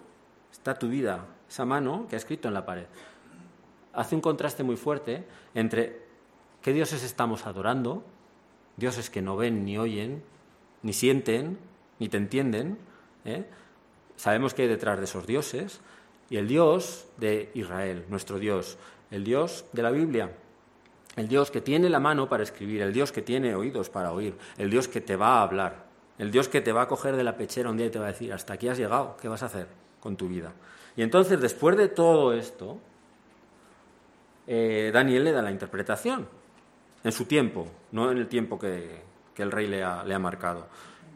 [0.51, 2.87] está tu vida, esa mano que ha escrito en la pared.
[3.93, 6.07] Hace un contraste muy fuerte entre
[6.63, 8.03] qué dioses estamos adorando,
[8.77, 10.23] dioses que no ven, ni oyen,
[10.83, 11.59] ni sienten,
[11.99, 12.79] ni te entienden.
[13.25, 13.45] ¿eh?
[14.17, 15.81] Sabemos que hay detrás de esos dioses,
[16.31, 18.79] y el Dios de Israel, nuestro Dios,
[19.11, 20.33] el Dios de la Biblia,
[21.17, 24.35] el Dios que tiene la mano para escribir, el Dios que tiene oídos para oír,
[24.57, 25.85] el Dios que te va a hablar,
[26.19, 28.07] el Dios que te va a coger de la pechera un día y te va
[28.07, 29.67] a decir, hasta aquí has llegado, ¿qué vas a hacer
[30.01, 30.53] con tu vida?
[30.97, 32.79] Y entonces, después de todo esto,
[34.47, 36.29] eh, Daniel le da la interpretación,
[37.05, 39.03] en su tiempo, no en el tiempo que,
[39.37, 40.67] el rey le ha, marcado.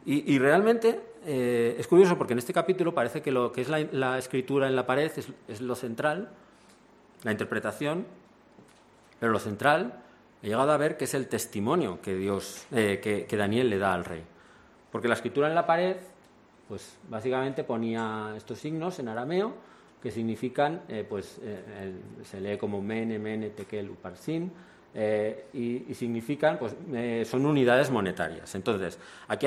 [0.05, 4.19] Y, realmente eh, es curioso porque en este capítulo parece que lo que es la,
[4.19, 5.11] escritura en la pared
[5.49, 6.31] es, lo central,
[7.23, 8.07] la interpretación,
[9.19, 10.01] pero lo central
[10.43, 13.95] he llegado a ver que es el testimonio que Dios, eh, que Daniel le da
[13.95, 14.23] al rey.
[14.91, 15.97] Porque la escritura en la pared,
[16.69, 19.55] pues básicamente ponía estos signos en arameo
[20.03, 21.41] que significan, eh, pues
[22.25, 24.53] se lee como mene, mene, tekel, uparsin,
[24.99, 26.75] eh, y, significan, pues
[27.29, 28.55] son unidades monetarias.
[28.55, 29.47] Entonces, aquí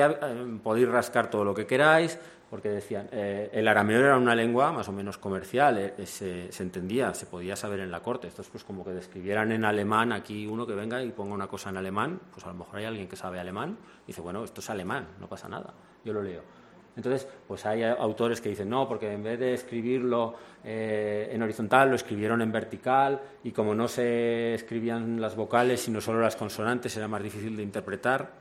[0.62, 4.92] podéis rascar todo lo que queráis, porque decían, el arameo era una lengua más o
[4.92, 8.26] menos comercial, se, se, entendía, se podía saber en la corte.
[8.26, 11.46] Esto es pues como que describieran en alemán aquí uno que venga y ponga una
[11.46, 14.42] cosa en alemán, pues a lo mejor hay alguien que sabe alemán y dice, bueno,
[14.42, 16.59] esto es alemán, no pasa nada, yo lo leo.
[17.00, 21.88] Entonces, pues hay autores que dicen, no, porque en vez de escribirlo eh, en horizontal,
[21.88, 26.94] lo escribieron en vertical y como no se escribían las vocales, sino solo las consonantes,
[26.98, 28.32] era más difícil de interpretar.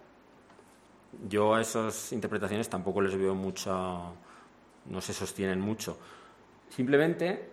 [1.29, 4.13] Yo a esas interpretaciones tampoco les veo mucho,
[4.87, 5.97] no se sostienen mucho.
[6.67, 7.47] Simplemente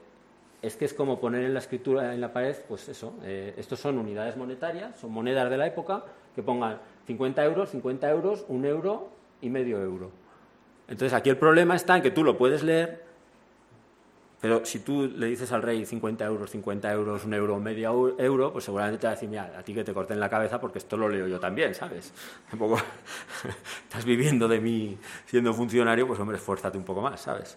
[0.61, 3.79] es que es como poner en la escritura en la pared, pues eso, eh, estos
[3.79, 8.65] son unidades monetarias, son monedas de la época, que pongan 50 euros, 50 euros, un
[8.65, 9.09] euro
[9.41, 10.26] y medio euro.
[10.89, 13.05] Entonces aquí el problema está en que tú lo puedes leer,
[14.41, 18.53] pero si tú le dices al rey 50 euros, 50 euros, un euro, medio euro,
[18.53, 20.79] pues seguramente te va a decir, mira, a ti que te corten la cabeza porque
[20.79, 22.13] esto lo leo yo también, ¿sabes?
[22.51, 22.79] Tampoco
[23.85, 27.57] estás viviendo de mí siendo funcionario, pues hombre, esfuérzate un poco más, ¿sabes?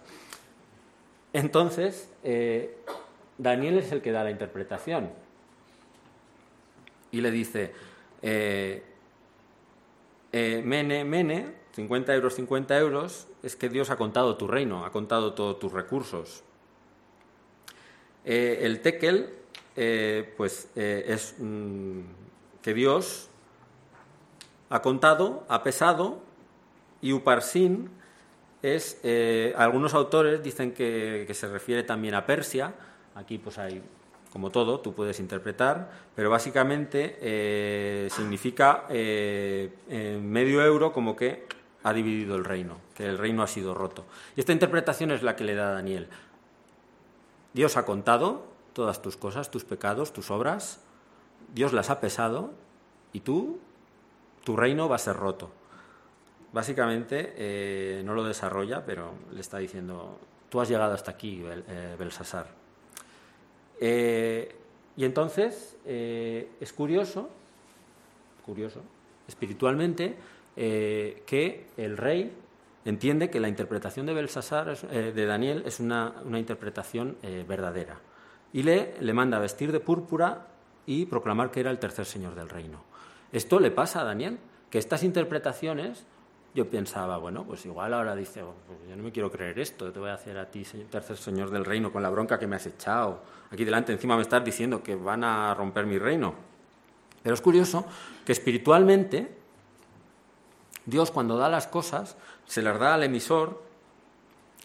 [1.33, 2.77] Entonces, eh,
[3.37, 5.11] Daniel es el que da la interpretación
[7.11, 7.73] y le dice,
[8.21, 8.83] eh,
[10.31, 14.91] eh, mene, mene, 50 euros, 50 euros, es que Dios ha contado tu reino, ha
[14.91, 16.43] contado todos tus recursos.
[18.25, 19.29] Eh, el tekel,
[19.77, 22.01] eh, pues eh, es mm,
[22.61, 23.29] que Dios
[24.69, 26.21] ha contado, ha pesado,
[27.01, 27.89] y uparsin
[28.61, 28.99] es,
[29.55, 32.73] algunos autores dicen que, que, se refiere también a Persia,
[33.15, 33.81] aquí pues hay
[34.33, 41.47] como todo, tú puedes interpretar, pero básicamente significa medio euro como que
[41.83, 44.05] ha dividido el reino, que el reino ha sido roto.
[44.35, 46.07] Y esta interpretación es la que le da Daniel.
[47.53, 50.81] Dios ha contado todas tus cosas, tus pecados, tus obras,
[51.53, 52.51] Dios las ha pesado
[53.13, 53.59] y tú,
[54.43, 55.51] tu reino va a ser roto.
[56.51, 61.95] Básicamente eh, no lo desarrolla, pero le está diciendo, tú has llegado hasta aquí, eh,
[61.97, 62.47] Belsasar.
[63.79, 64.55] Eh,
[64.97, 67.29] y entonces es curioso,
[68.45, 68.81] curioso,
[69.27, 70.17] espiritualmente,
[70.59, 72.33] que el rey
[72.83, 77.17] entiende que la interpretación de Belsasar, de Daniel, es una, interpretación
[77.47, 77.99] verdadera.
[78.51, 80.47] Y le, le manda vestir de púrpura
[80.85, 82.83] y proclamar que era el tercer señor del reino.
[83.31, 86.05] Esto le pasa a Daniel, que estas interpretaciones
[86.55, 89.91] yo pensaba, bueno, pues igual ahora dice, oh, pues yo no me quiero creer esto,
[89.91, 92.55] te voy a hacer a ti, tercer señor del reino, con la bronca que me
[92.55, 93.21] has echado.
[93.51, 96.33] Aquí delante encima me estás diciendo que van a romper mi reino.
[97.21, 97.85] Pero es curioso
[98.25, 99.38] que espiritualmente
[100.89, 103.61] Dios cuando da las cosas se las da al emisor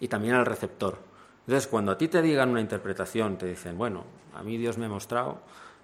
[0.00, 0.98] y también al receptor.
[1.46, 4.86] Entonces, cuando a ti te digan una interpretación, te dicen, bueno, a mí Dios me
[4.86, 5.40] ha mostrado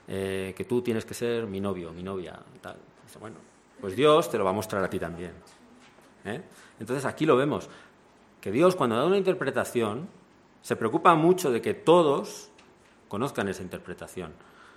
[0.08, 2.76] eh, que tú tienes que ser mi novio, mi novia, tal.
[3.20, 3.36] bueno,
[3.80, 5.32] pues Dios te lo va a mostrar a ti también.
[6.24, 6.42] ¿eh?
[6.78, 7.68] Entonces aquí lo vemos,
[8.40, 10.08] que Dios cuando da una interpretación
[10.62, 12.50] se preocupa mucho de que todos
[13.08, 14.32] conozcan esa interpretación.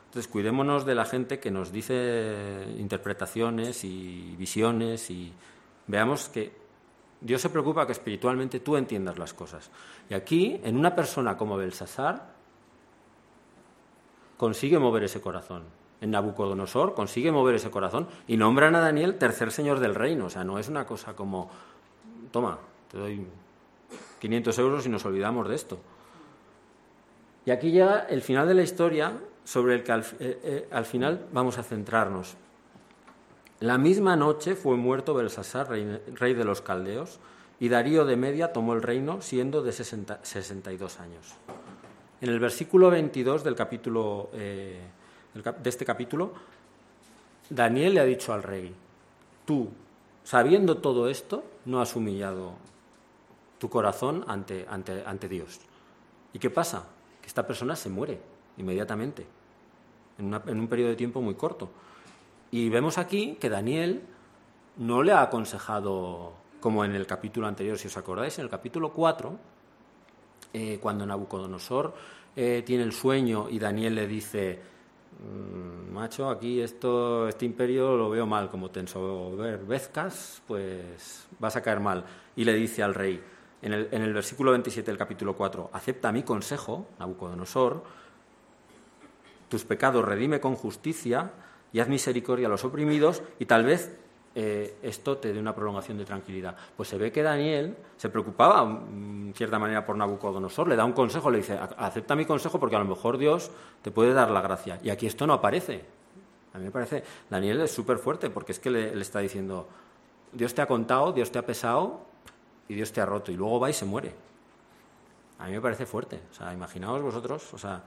[0.06, 5.34] Entonces cuidémonos de la gente que nos dice interpretaciones y visiones y
[5.88, 6.54] veamos que
[7.22, 9.72] Dios se preocupa que espiritualmente tú entiendas las cosas.
[10.10, 12.34] Y aquí, en una persona como Belsasar,
[14.38, 15.64] consigue mover ese corazón
[16.02, 20.26] en Nabucodonosor, consigue mover ese corazón y nombran a Daniel tercer señor del reino.
[20.26, 21.50] O sea, no es una cosa como,
[22.30, 22.60] toma,
[22.92, 23.26] te doy
[24.20, 25.80] 500 euros y nos olvidamos de esto.
[27.46, 29.14] Y aquí llega el final de la historia
[29.46, 32.36] sobre el que al, eh, eh, al final vamos a centrarnos.
[33.64, 37.22] La misma noche fue muerto Belsasar, rey, de los caldeos,
[37.62, 41.34] y Darío de Media tomó el reino siendo de 62 años.
[42.20, 44.82] En el versículo 22 del capítulo eh,
[45.34, 46.34] de este capítulo,
[47.50, 48.76] Daniel le ha dicho al rey,
[49.46, 49.70] tú,
[50.26, 52.56] sabiendo todo esto, no has humillado
[53.60, 55.62] tu corazón ante, ante, ante Dios.
[56.34, 56.84] ¿Y qué pasa?
[57.22, 58.20] Que esta persona se muere
[58.58, 59.26] inmediatamente,
[60.18, 61.70] en, en un periodo de tiempo muy corto.
[62.54, 64.04] Y vemos aquí que Daniel
[64.78, 68.94] no le ha aconsejado, como en el capítulo anterior, si os acordáis, en el capítulo
[68.94, 69.38] 4,
[70.54, 71.94] eh, cuando Nabucodonosor
[72.36, 74.62] eh, tiene el sueño y Daniel le dice,
[75.20, 81.62] Mm, macho, aquí esto, este imperio lo veo mal, como te ensoberbezcas, pues vas a
[81.62, 82.06] caer mal.
[82.36, 83.22] Y le dice al rey,
[83.62, 87.84] en el, en el versículo 27 del capítulo 4, acepta mi consejo, Nabucodonosor,
[89.50, 91.32] tus pecados redime con justicia
[91.74, 93.92] y haz misericordia a los oprimidos y tal vez
[94.36, 96.56] eh, esto te dé una prolongación de tranquilidad.
[96.76, 100.86] Pues se ve que Daniel se preocupaba, mm, en cierta manera, por Nabucodonosor, le da
[100.86, 104.32] un consejo, le dice, acepta mi consejo porque a lo mejor Dios te puede dar
[104.32, 104.80] la gracia.
[104.84, 105.84] Y aquí esto no aparece.
[106.54, 109.68] A mí me parece, Daniel es súper fuerte porque es que le, está diciendo,
[110.32, 112.02] Dios te ha contado, Dios te ha pesado
[112.68, 113.32] y Dios te ha roto.
[113.32, 114.14] Y luego va y se muere.
[115.40, 116.22] A mí me parece fuerte.
[116.32, 117.84] O sea, imaginaos vosotros, o sea,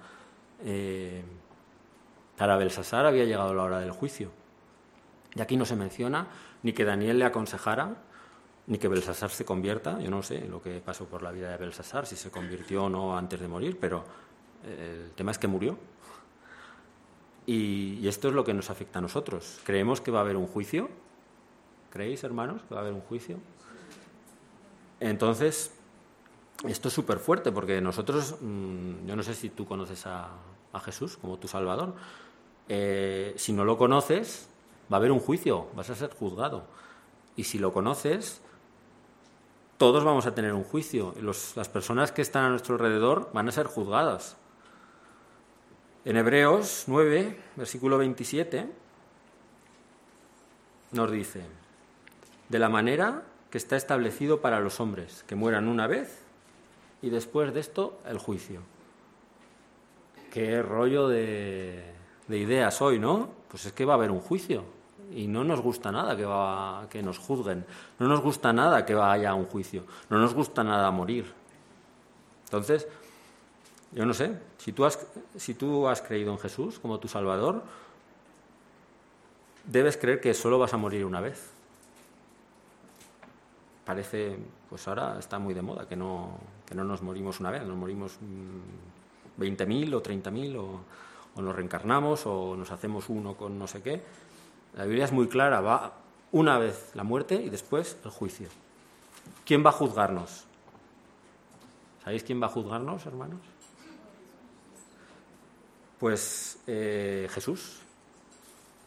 [0.65, 1.23] eh,
[2.37, 4.31] para Belsasar había llegado la hora del juicio.
[5.35, 6.29] Y aquí no se menciona
[6.63, 7.97] ni que Daniel le aconsejara,
[8.67, 9.99] ni que Belsasar se convierta.
[10.01, 12.89] Yo no sé lo que pasó por la vida de Belsasar, si se convirtió o
[12.89, 14.05] no antes de morir, pero
[14.65, 15.79] eh, el tema es que murió.
[17.47, 19.61] Y, esto es lo que nos afecta a nosotros.
[19.65, 20.91] ¿Creemos que va a haber un juicio?
[21.91, 23.39] ¿Creéis, hermanos, que va a haber un juicio?
[24.99, 25.73] Entonces,
[26.67, 30.31] esto es súper fuerte porque nosotros, mm, yo no sé si tú conoces a,
[30.85, 31.95] Jesús como tu Salvador.
[32.69, 34.49] Eh, si no lo conoces,
[34.93, 36.65] va a haber un juicio, vas a ser juzgado.
[37.37, 38.41] Y si lo conoces,
[39.79, 41.15] todos vamos a tener un juicio.
[41.21, 44.37] las personas que están a nuestro alrededor van a ser juzgadas.
[46.05, 48.71] En Hebreos 9, versículo 27,
[50.93, 51.43] nos dice,
[52.49, 56.23] de la manera que está establecido para los hombres, que mueran una vez
[57.03, 58.61] y después de esto el juicio.
[60.33, 61.83] Qué rollo de,
[62.29, 63.29] de ideas hoy, ¿no?
[63.49, 64.65] Pues es que va a haber un juicio
[65.13, 67.65] y no nos gusta nada que, va, que nos juzguen,
[67.99, 71.33] no nos gusta nada que vaya a un juicio, no nos gusta nada morir.
[72.45, 72.87] Entonces,
[73.93, 77.63] yo no sé, si tú has, si tú has creído en Jesús como tu Salvador,
[79.65, 81.51] debes creer que solo vas a morir una vez.
[83.85, 84.37] Parece,
[84.69, 87.77] pues ahora está muy de moda que no, que no nos morimos una vez, nos
[87.77, 88.19] morimos
[89.39, 90.81] 20.000 mm, o 30.000 o,
[91.37, 94.03] o nos reencarnamos o nos hacemos uno con no sé qué.
[94.75, 95.93] La Biblia es muy clara, va
[96.33, 98.49] una vez la muerte y después el juicio.
[99.45, 100.45] ¿Quién va a juzgarnos?
[102.03, 103.41] ¿Sabéis quién va a juzgarnos, hermanos?
[105.99, 107.81] Pues eh, Jesús.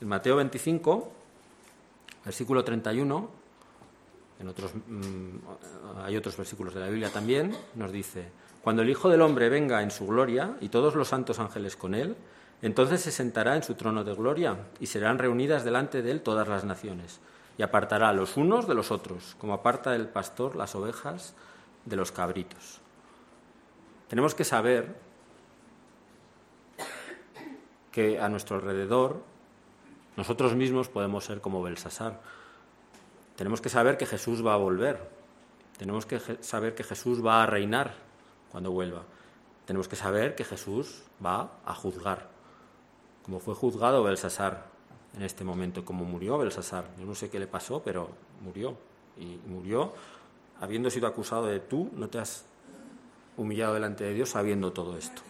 [0.02, 1.12] En Mateo 25,
[2.24, 3.30] versículo 31,
[4.40, 8.30] en otros, mm, hay otros versículos de la Biblia también, nos dice,
[8.62, 11.96] cuando el Hijo del Hombre venga en su gloria y todos los santos ángeles con
[11.96, 12.16] él,
[12.62, 16.48] entonces se sentará en su trono de gloria y serán reunidas delante de él todas
[16.48, 17.20] las naciones
[17.58, 21.36] y apartará los unos de los otros, como aparta el pastor las ovejas
[21.86, 22.80] de los cabritos.
[24.08, 24.96] Tenemos que saber
[27.92, 29.22] que a nuestro alrededor
[30.16, 32.20] nosotros mismos podemos ser como Belsasar.
[33.36, 35.10] Tenemos que saber que Jesús va a volver.
[35.78, 37.94] Tenemos que saber que Jesús va a reinar
[38.52, 39.04] cuando vuelva.
[39.66, 42.28] Tenemos que saber que Jesús va a juzgar,
[43.30, 44.66] como fue juzgado Belsasar
[45.16, 46.86] en este momento, como murió Belsasar.
[46.98, 48.10] Yo no sé qué le pasó, pero
[48.44, 48.76] murió.
[49.20, 49.94] Y murió
[50.60, 52.46] habiendo sido acusado de tú, no te has
[53.38, 55.22] humillado delante de Dios sabiendo todo esto.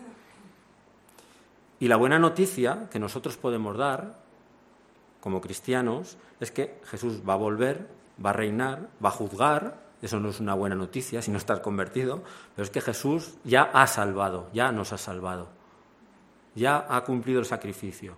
[1.81, 4.15] Y la buena noticia que nosotros podemos dar
[5.19, 7.85] como cristianos es que Jesús va a volver,
[8.23, 9.75] va a reinar, va a juzgar.
[10.01, 12.23] Eso no es una buena noticia si no estás convertido,
[12.55, 15.49] pero es que Jesús ya ha salvado, ya nos ha salvado,
[16.59, 18.15] ya ha cumplido el sacrificio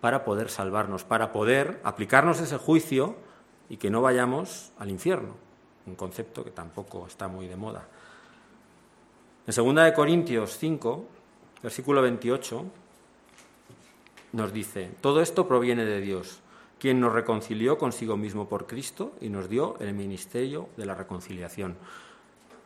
[0.00, 3.16] para poder salvarnos, para poder aplicarnos ese juicio
[3.68, 5.36] y que no vayamos al infierno,
[5.86, 7.86] un concepto que tampoco está muy de moda.
[9.46, 11.04] En 2 Corintios 5,
[11.62, 12.64] versículo 28,
[14.32, 16.40] nos dice, todo esto proviene de Dios,
[16.78, 21.76] quien nos reconcilió consigo mismo por Cristo y nos dio el ministerio de la reconciliación.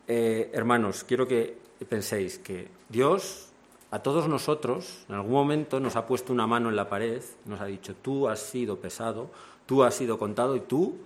[0.07, 1.57] Eh, hermanos, quiero que
[1.87, 3.46] penséis que Dios
[3.89, 7.61] a todos nosotros en algún momento nos ha puesto una mano en la pared, nos
[7.61, 9.29] ha dicho, tú has sido pesado,
[9.65, 10.97] tú has sido contado y tú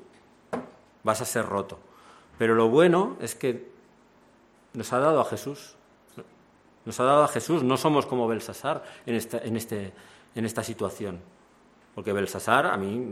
[1.03, 1.77] vas a ser roto.
[2.37, 3.69] Pero lo bueno es que
[4.73, 5.75] nos ha dado a Jesús.
[6.85, 9.93] Nos ha dado a Jesús, no somos como Belsasar en, en este,
[10.33, 11.19] en esta situación.
[11.93, 13.05] Porque Belsasar a mí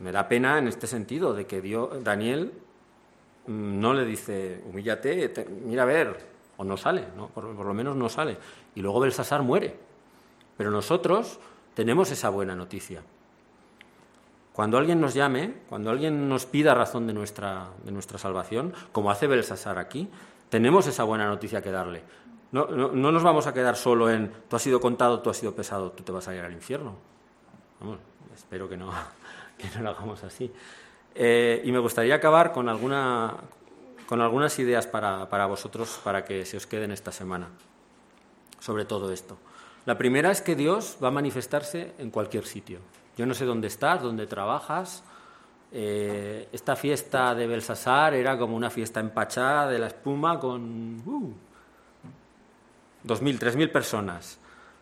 [0.00, 1.60] me da pena en este sentido, de que
[2.02, 2.52] Daniel
[3.46, 6.16] mm, no le dice, humíllate, mira a ver,
[6.60, 7.28] o no sale, ¿no?
[7.28, 8.36] Por, lo menos no sale.
[8.74, 9.74] Y luego Belsasar muere.
[10.58, 11.40] Pero nosotros
[11.72, 13.02] tenemos esa buena noticia.
[14.52, 19.10] Cuando alguien nos llame, cuando alguien nos pida razón de nuestra, de nuestra salvación, como
[19.10, 20.10] hace Belsasar aquí,
[20.50, 22.02] tenemos esa buena noticia que darle.
[22.52, 25.92] No, nos vamos a quedar solo en tú has sido contado, tú has sido pesado,
[25.92, 26.96] tú te vas a ir al infierno.
[28.34, 28.90] Espero que no,
[29.56, 30.52] que lo hagamos así.
[31.14, 33.34] Eh, y me gustaría acabar con, alguna,
[34.10, 37.46] con algunas ideas para, para vosotros, para que se os queden esta semana,
[38.58, 39.38] sobre todo esto.
[39.86, 42.80] La primera es que Dios va a manifestarse en cualquier sitio.
[43.16, 45.04] Yo no sé dónde estás, dónde trabajas.
[45.70, 51.00] Eh, esta fiesta de Belsasar era como una fiesta empachada de la espuma con...
[51.06, 51.32] Uh,
[53.04, 54.40] dos mil, tres personas.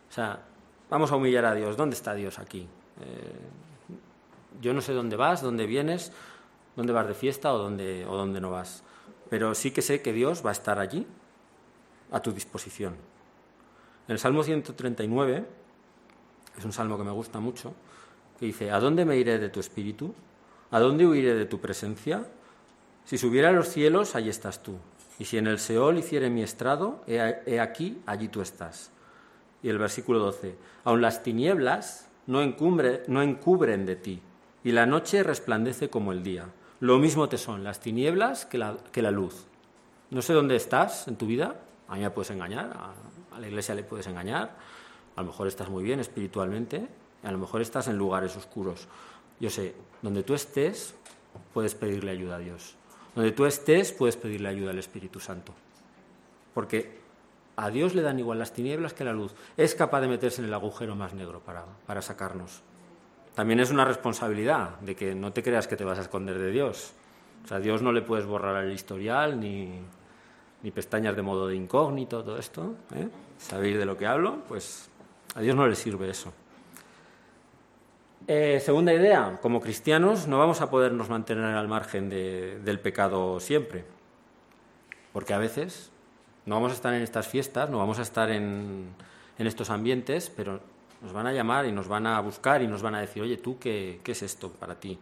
[0.09, 0.41] O sea,
[0.89, 1.77] vamos a humillar a Dios.
[1.77, 2.67] ¿Dónde está Dios aquí?
[3.03, 3.39] Eh,
[4.63, 6.13] yo no sé dónde vas, dónde vienes,
[6.77, 8.85] dónde vas de fiesta o dónde, o dónde no vas.
[9.31, 11.07] Pero sí que sé que Dios va a estar allí,
[12.11, 12.97] a tu disposición.
[14.09, 15.45] El Salmo 139,
[16.57, 17.75] es un salmo que me gusta mucho,
[18.39, 20.15] que dice, ¿a dónde me iré de tu espíritu?
[20.71, 22.27] ¿A dónde huiré de tu presencia?
[23.05, 24.77] Si subiera a los cielos, allí estás tú.
[25.19, 28.91] Y si en el Seol hiciere mi estrado, he, aquí, allí tú estás.
[29.63, 32.41] Y el versículo 12, aun las tinieblas no,
[33.09, 34.23] no encubren de ti,
[34.63, 36.47] y la noche resplandece como el día.
[36.81, 39.47] Lo mismo te son las tinieblas que la, que la luz.
[40.11, 43.75] No sé dónde estás en tu vida, a mí me puedes engañar, a, la iglesia
[43.75, 44.57] le puedes engañar,
[45.17, 46.89] a lo mejor estás muy bien espiritualmente,
[47.23, 48.87] a lo mejor estás en lugares oscuros.
[49.41, 50.95] Yo sé, donde tú estés,
[51.53, 52.77] puedes pedirle ayuda a Dios.
[53.15, 55.53] Donde tú estés, puedes pedirle ayuda al Espíritu Santo.
[56.55, 56.99] Porque
[57.57, 59.35] a Dios le dan igual las tinieblas que la luz.
[59.57, 62.63] Es capaz de meterse en el agujero más negro para, para sacarnos.
[63.39, 66.51] También es una responsabilidad de que no te creas que te vas a esconder de
[66.51, 66.93] Dios.
[67.45, 69.79] O sea, a Dios no le puedes borrar el historial, ni,
[70.65, 72.75] ni pestañas de modo de incógnito, todo esto.
[72.97, 73.07] ¿eh?
[73.39, 74.39] ¿Sabéis de lo que hablo?
[74.49, 74.91] Pues
[75.37, 76.33] a Dios no le sirve eso.
[78.27, 83.85] Eh, segunda idea, como cristianos no vamos a podernos mantener al margen del pecado siempre,
[85.13, 85.93] porque a veces
[86.45, 88.97] no vamos a estar en estas fiestas, no vamos a estar en,
[89.39, 90.61] estos ambientes, pero
[91.03, 93.37] nos van a llamar y nos van a buscar y nos van a decir, oye,
[93.37, 94.99] tú, ¿qué, es esto para ti?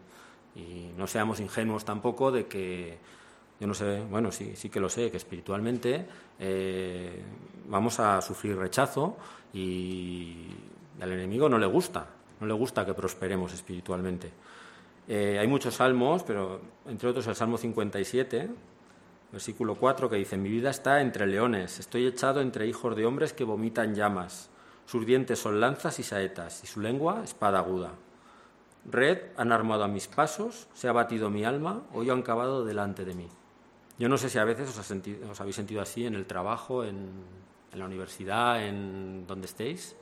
[0.55, 2.99] Y no seamos ingenuos tampoco de que,
[3.61, 6.07] yo no sé, bueno, sí, sí que lo sé, que espiritualmente
[6.39, 7.23] eh,
[7.69, 9.17] vamos a sufrir rechazo
[9.53, 10.47] y
[11.01, 12.07] al enemigo no le gusta
[12.41, 14.31] no le gusta que prosperemos espiritualmente.
[15.09, 18.49] Eh, hay muchos salmos, pero entre otros el Salmo 57,
[19.33, 23.33] versículo 4, que dice, mi vida está entre leones, estoy echado entre hijos de hombres
[23.33, 24.51] que vomitan llamas.
[24.87, 27.93] Sus dientes son lanzas y saetas, y su lengua espada aguda.
[28.89, 33.05] Red han armado a mis pasos, se ha batido mi alma, hoy han cavado delante
[33.05, 33.29] de mí.
[33.99, 37.85] Yo no sé si a veces os, habéis sentido así en el trabajo, en, la
[37.85, 39.97] universidad, en donde estéis,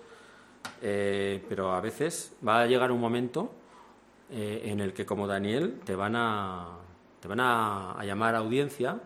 [0.80, 3.51] eh, pero a veces va a llegar un momento
[4.30, 6.78] eh, en el que, como Daniel, te van a,
[8.05, 9.01] llamar a audiencia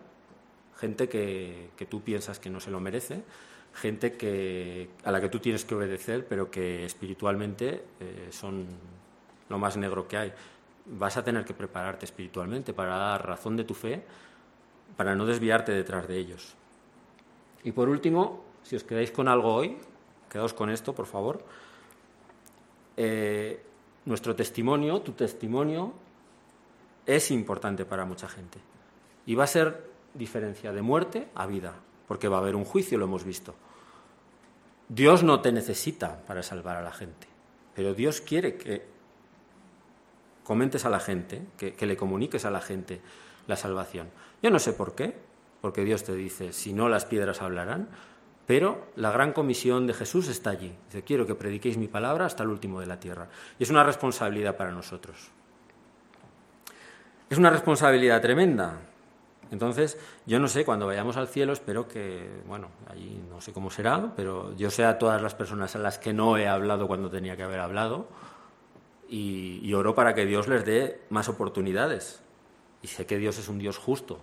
[0.77, 3.23] gente que, tú piensas que no se lo merece,
[3.73, 8.67] gente que, a la que tú tienes que obedecer, pero que espiritualmente eh, son
[9.47, 10.33] lo más negro que hay.
[10.85, 14.03] Vas a tener que prepararte espiritualmente para dar razón de tu fe,
[14.97, 16.55] para no desviarte detrás de ellos.
[17.63, 19.77] Y por último, si os quedáis con algo hoy,
[20.29, 21.43] quedaos con esto, por favor.
[22.97, 23.63] Eh,
[24.05, 25.93] nuestro testimonio, tu testimonio,
[27.05, 28.59] es importante para mucha gente.
[29.25, 31.75] Y va a ser diferencia de muerte a vida,
[32.09, 33.53] porque va a haber un juicio, lo hemos visto.
[34.87, 37.27] Dios no te necesita para salvar a la gente,
[37.75, 38.83] pero Dios quiere que
[40.43, 42.99] comentes a la gente, que, le comuniques a la gente
[43.45, 44.09] la salvación.
[44.41, 45.15] Yo no sé por qué,
[45.61, 47.89] porque Dios te dice, si no las piedras hablarán,
[48.47, 50.75] pero la gran comisión de Jesús está allí.
[50.87, 53.29] Dice, quiero que prediquéis mi palabra hasta el último de la tierra.
[53.59, 55.29] Y es una responsabilidad para nosotros.
[57.29, 58.79] Es una responsabilidad tremenda.
[59.51, 63.71] Entonces, yo no sé, cuando vayamos al cielo, espero que, bueno, allí no sé cómo
[63.71, 67.09] será, pero yo sé a todas las personas a las que no he hablado cuando
[67.09, 68.07] tenía que haber hablado,
[69.09, 72.21] y, oro para que Dios les dé más oportunidades.
[72.81, 74.19] Y sé que Dios es un Dios justo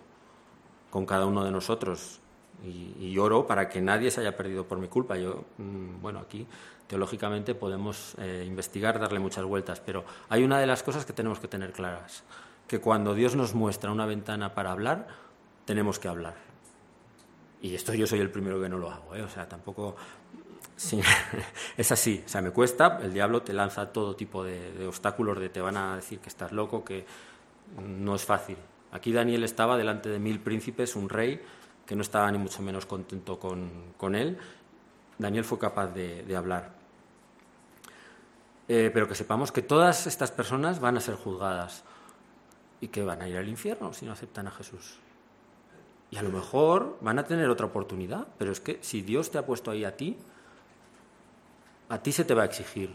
[0.91, 2.20] con cada uno de nosotros.
[2.64, 5.16] Y, oro para que nadie se haya perdido por mi culpa.
[5.16, 6.47] Yo, mm, bueno, aquí
[6.87, 11.41] teológicamente podemos eh, investigar, darle muchas vueltas, pero hay una de las cosas que tenemos
[11.41, 12.22] que tener claras,
[12.67, 15.09] que cuando Dios nos muestra una ventana para hablar,
[15.64, 16.35] tenemos que hablar.
[17.62, 19.23] Y esto yo soy el primero que no lo hago, ¿eh?
[19.23, 19.97] o sea, tampoco
[21.77, 22.23] es así.
[22.25, 22.99] O sea, me cuesta.
[23.03, 26.53] El diablo te lanza todo tipo de, obstáculos, de te van a decir que estás
[26.53, 27.07] loco, que
[27.83, 28.57] no es fácil.
[28.93, 31.43] Aquí Daniel estaba delante de mil príncipes, un rey
[31.85, 34.39] que no estaba ni mucho menos contento con, él.
[35.19, 36.75] Daniel fue capaz de, hablar.
[38.69, 41.85] Eh, pero que sepamos que todas estas personas van a ser juzgadas
[42.87, 44.99] y que van a ir al infierno si no aceptan a Jesús.
[46.09, 49.39] Y a lo mejor van a tener otra oportunidad, pero es que si Dios te
[49.39, 50.16] ha puesto ahí a ti,
[51.89, 52.95] a ti se te va a exigir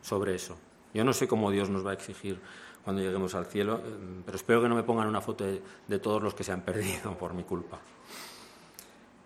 [0.00, 0.56] sobre eso.
[0.94, 2.40] Yo no sé cómo Dios nos va a exigir
[2.84, 6.22] cuando lleguemos al cielo, eh, pero espero que no me pongan una foto de, todos
[6.22, 7.80] los que se han perdido por mi culpa.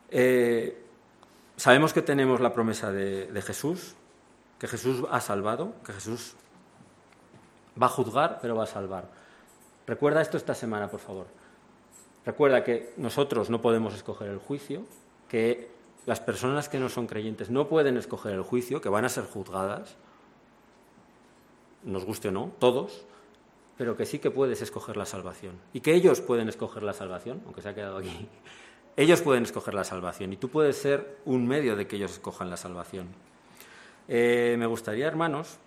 [0.08, 0.82] Eh,
[1.56, 3.96] sabemos que tenemos la promesa de Jesús,
[4.58, 6.36] que Jesús ha salvado, que Jesús
[7.80, 9.25] va a juzgar, pero va a salvar.
[9.86, 11.26] Recuerda esto esta semana, por favor.
[12.24, 14.84] Recuerda que nosotros no podemos escoger el juicio,
[15.28, 15.68] que
[16.06, 19.24] las personas que no son creyentes no pueden escoger el juicio, que van a ser
[19.24, 19.96] juzgadas,
[21.84, 23.04] nos guste o no, todos,
[23.78, 25.54] pero que sí que puedes escoger la salvación.
[25.72, 28.28] Y que ellos pueden escoger la salvación, aunque se ha quedado aquí.
[28.98, 32.48] Ellos pueden escoger la salvación y tú puedes ser un medio de que ellos escojan
[32.48, 33.08] la salvación.
[34.08, 35.58] Eh, me gustaría, hermanos,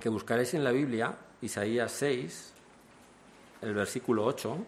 [0.00, 2.54] que buscaréis en la Biblia Isaías 6,
[3.62, 4.58] el versículo 8.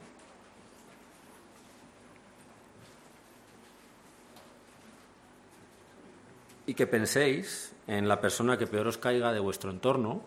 [6.65, 10.23] y que penséis en la persona que peor os caiga de vuestro entorno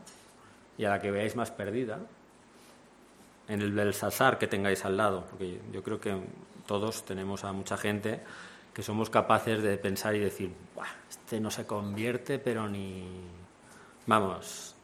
[0.78, 2.00] y a la que veáis más perdida,
[3.48, 6.16] en el Belsasar que tengáis al lado, porque yo creo que
[6.68, 8.22] todos tenemos a mucha gente
[8.74, 10.52] que somos capaces de pensar y decir,
[11.10, 13.08] este no se convierte, pero ni...
[14.06, 14.75] Vamos,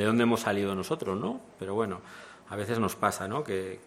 [0.00, 1.42] ¿de dónde hemos salido nosotros, no?
[1.58, 2.00] Pero bueno,
[2.48, 3.44] a veces nos pasa, ¿no?
[3.44, 3.78] Que,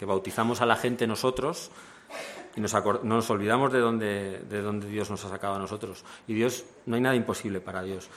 [0.00, 1.70] bautizamos a la gente nosotros
[2.56, 2.74] y nos,
[3.04, 6.06] nos olvidamos de dónde, de dónde Dios nos ha sacado a nosotros.
[6.26, 8.08] Y Dios, no hay nada imposible para Dios.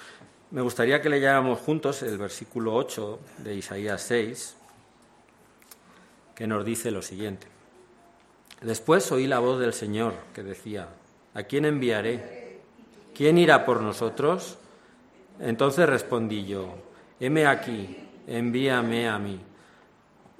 [0.51, 4.55] Me gustaría que leyéramos juntos el versículo 8 de Isaías 6,
[6.35, 7.47] que nos dice lo siguiente.
[8.61, 10.87] Después oí la voz del Señor que decía,
[11.33, 12.61] ¿a quién enviaré?
[13.13, 14.57] ¿Quién irá por nosotros?
[15.41, 16.75] Entonces respondí yo,
[17.19, 17.97] heme aquí,
[18.27, 19.39] envíame a mí.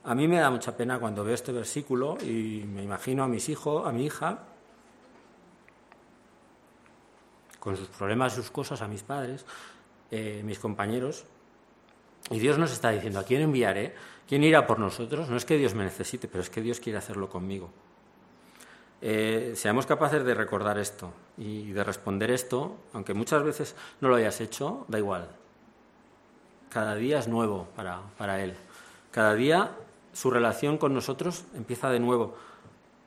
[0.04, 3.50] A mí me da mucha pena cuando veo este versículo y me imagino a mis
[3.50, 4.40] hijos, a mi hija,
[7.60, 9.46] con sus problemas, sus cosas, a mis padres,
[10.10, 11.26] eh, mis compañeros.
[12.32, 13.94] Y Dios nos está diciendo, ¿a quién enviaré?
[14.28, 15.30] ¿Quién irá por nosotros?
[15.30, 17.70] No es que Dios me necesite, pero es que Dios quiere hacerlo conmigo.
[19.02, 24.16] Eh, seamos capaces de recordar esto y de responder esto, aunque muchas veces no lo
[24.16, 25.39] hayas hecho, da igual.
[26.70, 28.54] Cada día es nuevo para, para Él.
[29.12, 29.72] Cada día
[30.14, 32.36] su relación con nosotros empieza de nuevo.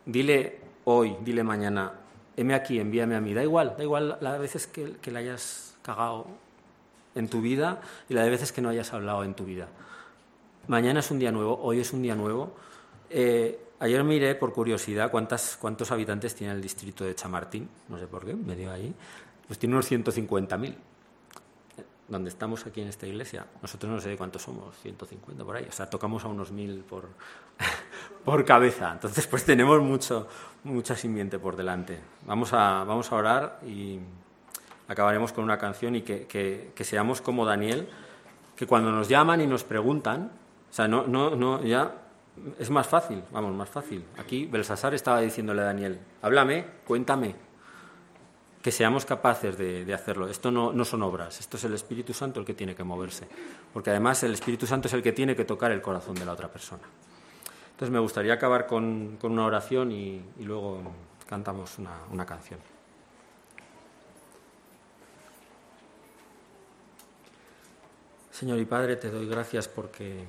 [0.04, 1.92] Dile hoy, dile mañana,
[2.36, 3.34] heme aquí, envíame a mí.
[3.34, 6.26] Da igual, da igual las veces que, que la hayas cagado
[7.14, 9.68] en tu vida y las veces que no hayas hablado en tu vida.
[10.66, 12.54] Mañana es un día nuevo, hoy es un día nuevo.
[13.10, 18.06] Eh, ayer miré por curiosidad cuántas, cuántos habitantes tiene el distrito de Chamartín, no sé
[18.06, 18.94] por qué, me dio ahí.
[19.46, 20.74] Pues tiene unos 150.000
[22.12, 25.72] donde estamos aquí en esta iglesia, nosotros no sé cuántos somos, 150 por ahí, o
[25.72, 27.08] sea, tocamos a unos mil por,
[28.24, 28.92] por cabeza.
[28.92, 30.28] Entonces, pues tenemos mucho,
[30.64, 31.98] mucha simiente por delante.
[32.26, 33.98] Vamos a, vamos a orar y
[34.88, 37.88] acabaremos con una canción y que, que, seamos como Daniel,
[38.56, 40.30] que cuando nos llaman y nos preguntan,
[40.70, 41.94] o sea, no, no, no, ya
[42.58, 44.04] es más fácil, vamos, más fácil.
[44.18, 47.34] Aquí Belsasar estaba diciéndole a Daniel, háblame, cuéntame,
[48.62, 50.28] que seamos capaces de, hacerlo.
[50.28, 53.26] Esto no, son obras, esto es el Espíritu Santo el que tiene que moverse,
[53.72, 56.32] porque además el Espíritu Santo es el que tiene que tocar el corazón de la
[56.32, 56.82] otra persona.
[57.72, 60.80] Entonces me gustaría acabar con, con una oración y, luego
[61.28, 62.60] cantamos una, una canción.
[68.30, 70.24] Señor y Padre, te doy gracias porque,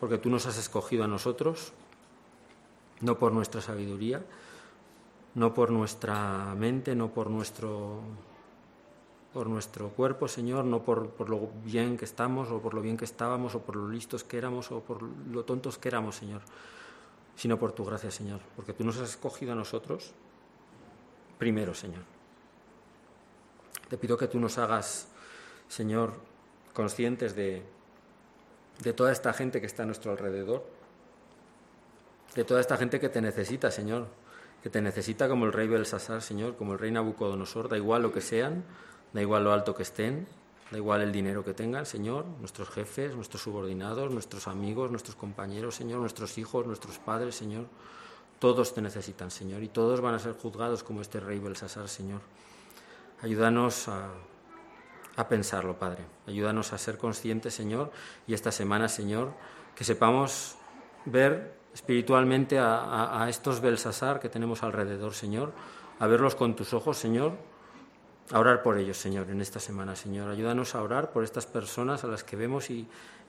[0.00, 1.72] porque tú nos has escogido a nosotros,
[3.00, 4.22] no por nuestra sabiduría,
[5.38, 8.00] no por nuestra mente, no por nuestro,
[9.32, 12.96] por nuestro cuerpo, Señor, no por, por, lo bien que estamos o por lo bien
[12.96, 16.42] que estábamos o por lo listos que éramos o por lo tontos que éramos, Señor,
[17.36, 20.10] sino por tu gracia, Señor, porque tú nos has escogido a nosotros
[21.38, 22.02] primero, Señor.
[23.88, 25.06] Te pido que tú nos hagas,
[25.68, 26.14] Señor,
[26.74, 27.62] conscientes de,
[28.82, 30.66] de toda esta gente que está a nuestro alrededor,
[32.34, 34.08] de toda esta gente que te necesita, Señor,
[34.62, 38.12] que te necesita como el rey Belsasar, Señor, como el rey Nabucodonosor, da igual lo
[38.12, 38.64] que sean,
[39.12, 40.26] da igual lo alto que estén,
[40.70, 45.76] da igual el dinero que tengan, Señor, nuestros jefes, nuestros subordinados, nuestros amigos, nuestros compañeros,
[45.76, 47.66] Señor, nuestros hijos, nuestros padres, Señor,
[48.38, 52.20] todos te necesitan, Señor, y todos van a ser juzgados como este rey Belsasar, Señor.
[53.22, 54.10] Ayúdanos a,
[55.16, 56.04] a pensarlo, Padre.
[56.26, 57.90] Ayúdanos a ser conscientes, Señor,
[58.26, 59.32] y esta semana, Señor,
[59.74, 60.56] que sepamos
[61.04, 65.52] ver espiritualmente a, estos Belsasar que tenemos alrededor, Señor,
[65.98, 67.32] a verlos con tus ojos, Señor,
[68.30, 70.30] a orar por ellos, Señor, en esta semana, Señor.
[70.30, 72.86] Ayúdanos a orar por estas personas a las que vemos y,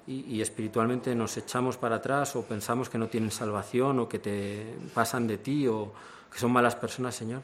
[0.08, 5.28] espiritualmente nos echamos para atrás o pensamos que no tienen salvación o que te pasan
[5.28, 5.94] de ti o
[6.32, 7.42] que son malas personas, Señor.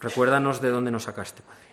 [0.00, 1.68] Recuérdanos de dónde nos sacaste, Padre.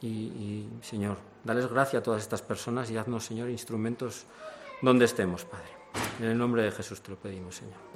[0.00, 4.26] Y, y Señor, dales gracia a todas estas personas y haznos, Señor, instrumentos
[4.80, 5.77] donde estemos, Padre.
[6.20, 7.87] En el nombre de Jesús te lo pedimos, Señor.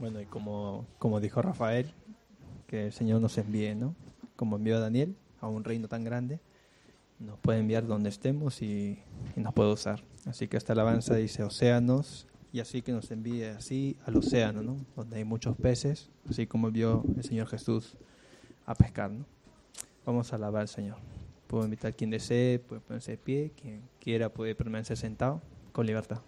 [0.00, 1.92] Bueno, y como, como dijo Rafael,
[2.66, 3.94] que el Señor nos envíe, ¿no?
[4.34, 6.40] Como envió a Daniel a un reino tan grande,
[7.18, 8.98] nos puede enviar donde estemos y,
[9.36, 10.02] nos puede usar.
[10.24, 14.78] Así que esta alabanza dice océanos y así que nos envíe así al océano, ¿no?
[14.96, 17.98] Donde hay muchos peces, así como envió el Señor Jesús
[18.64, 19.26] a pescar, ¿no?
[20.06, 20.96] Vamos a alabar al Señor.
[21.46, 25.42] Puedo invitar quien desee, puede ponerse de pie, quien quiera puede permanecer sentado
[25.72, 26.22] con libertad.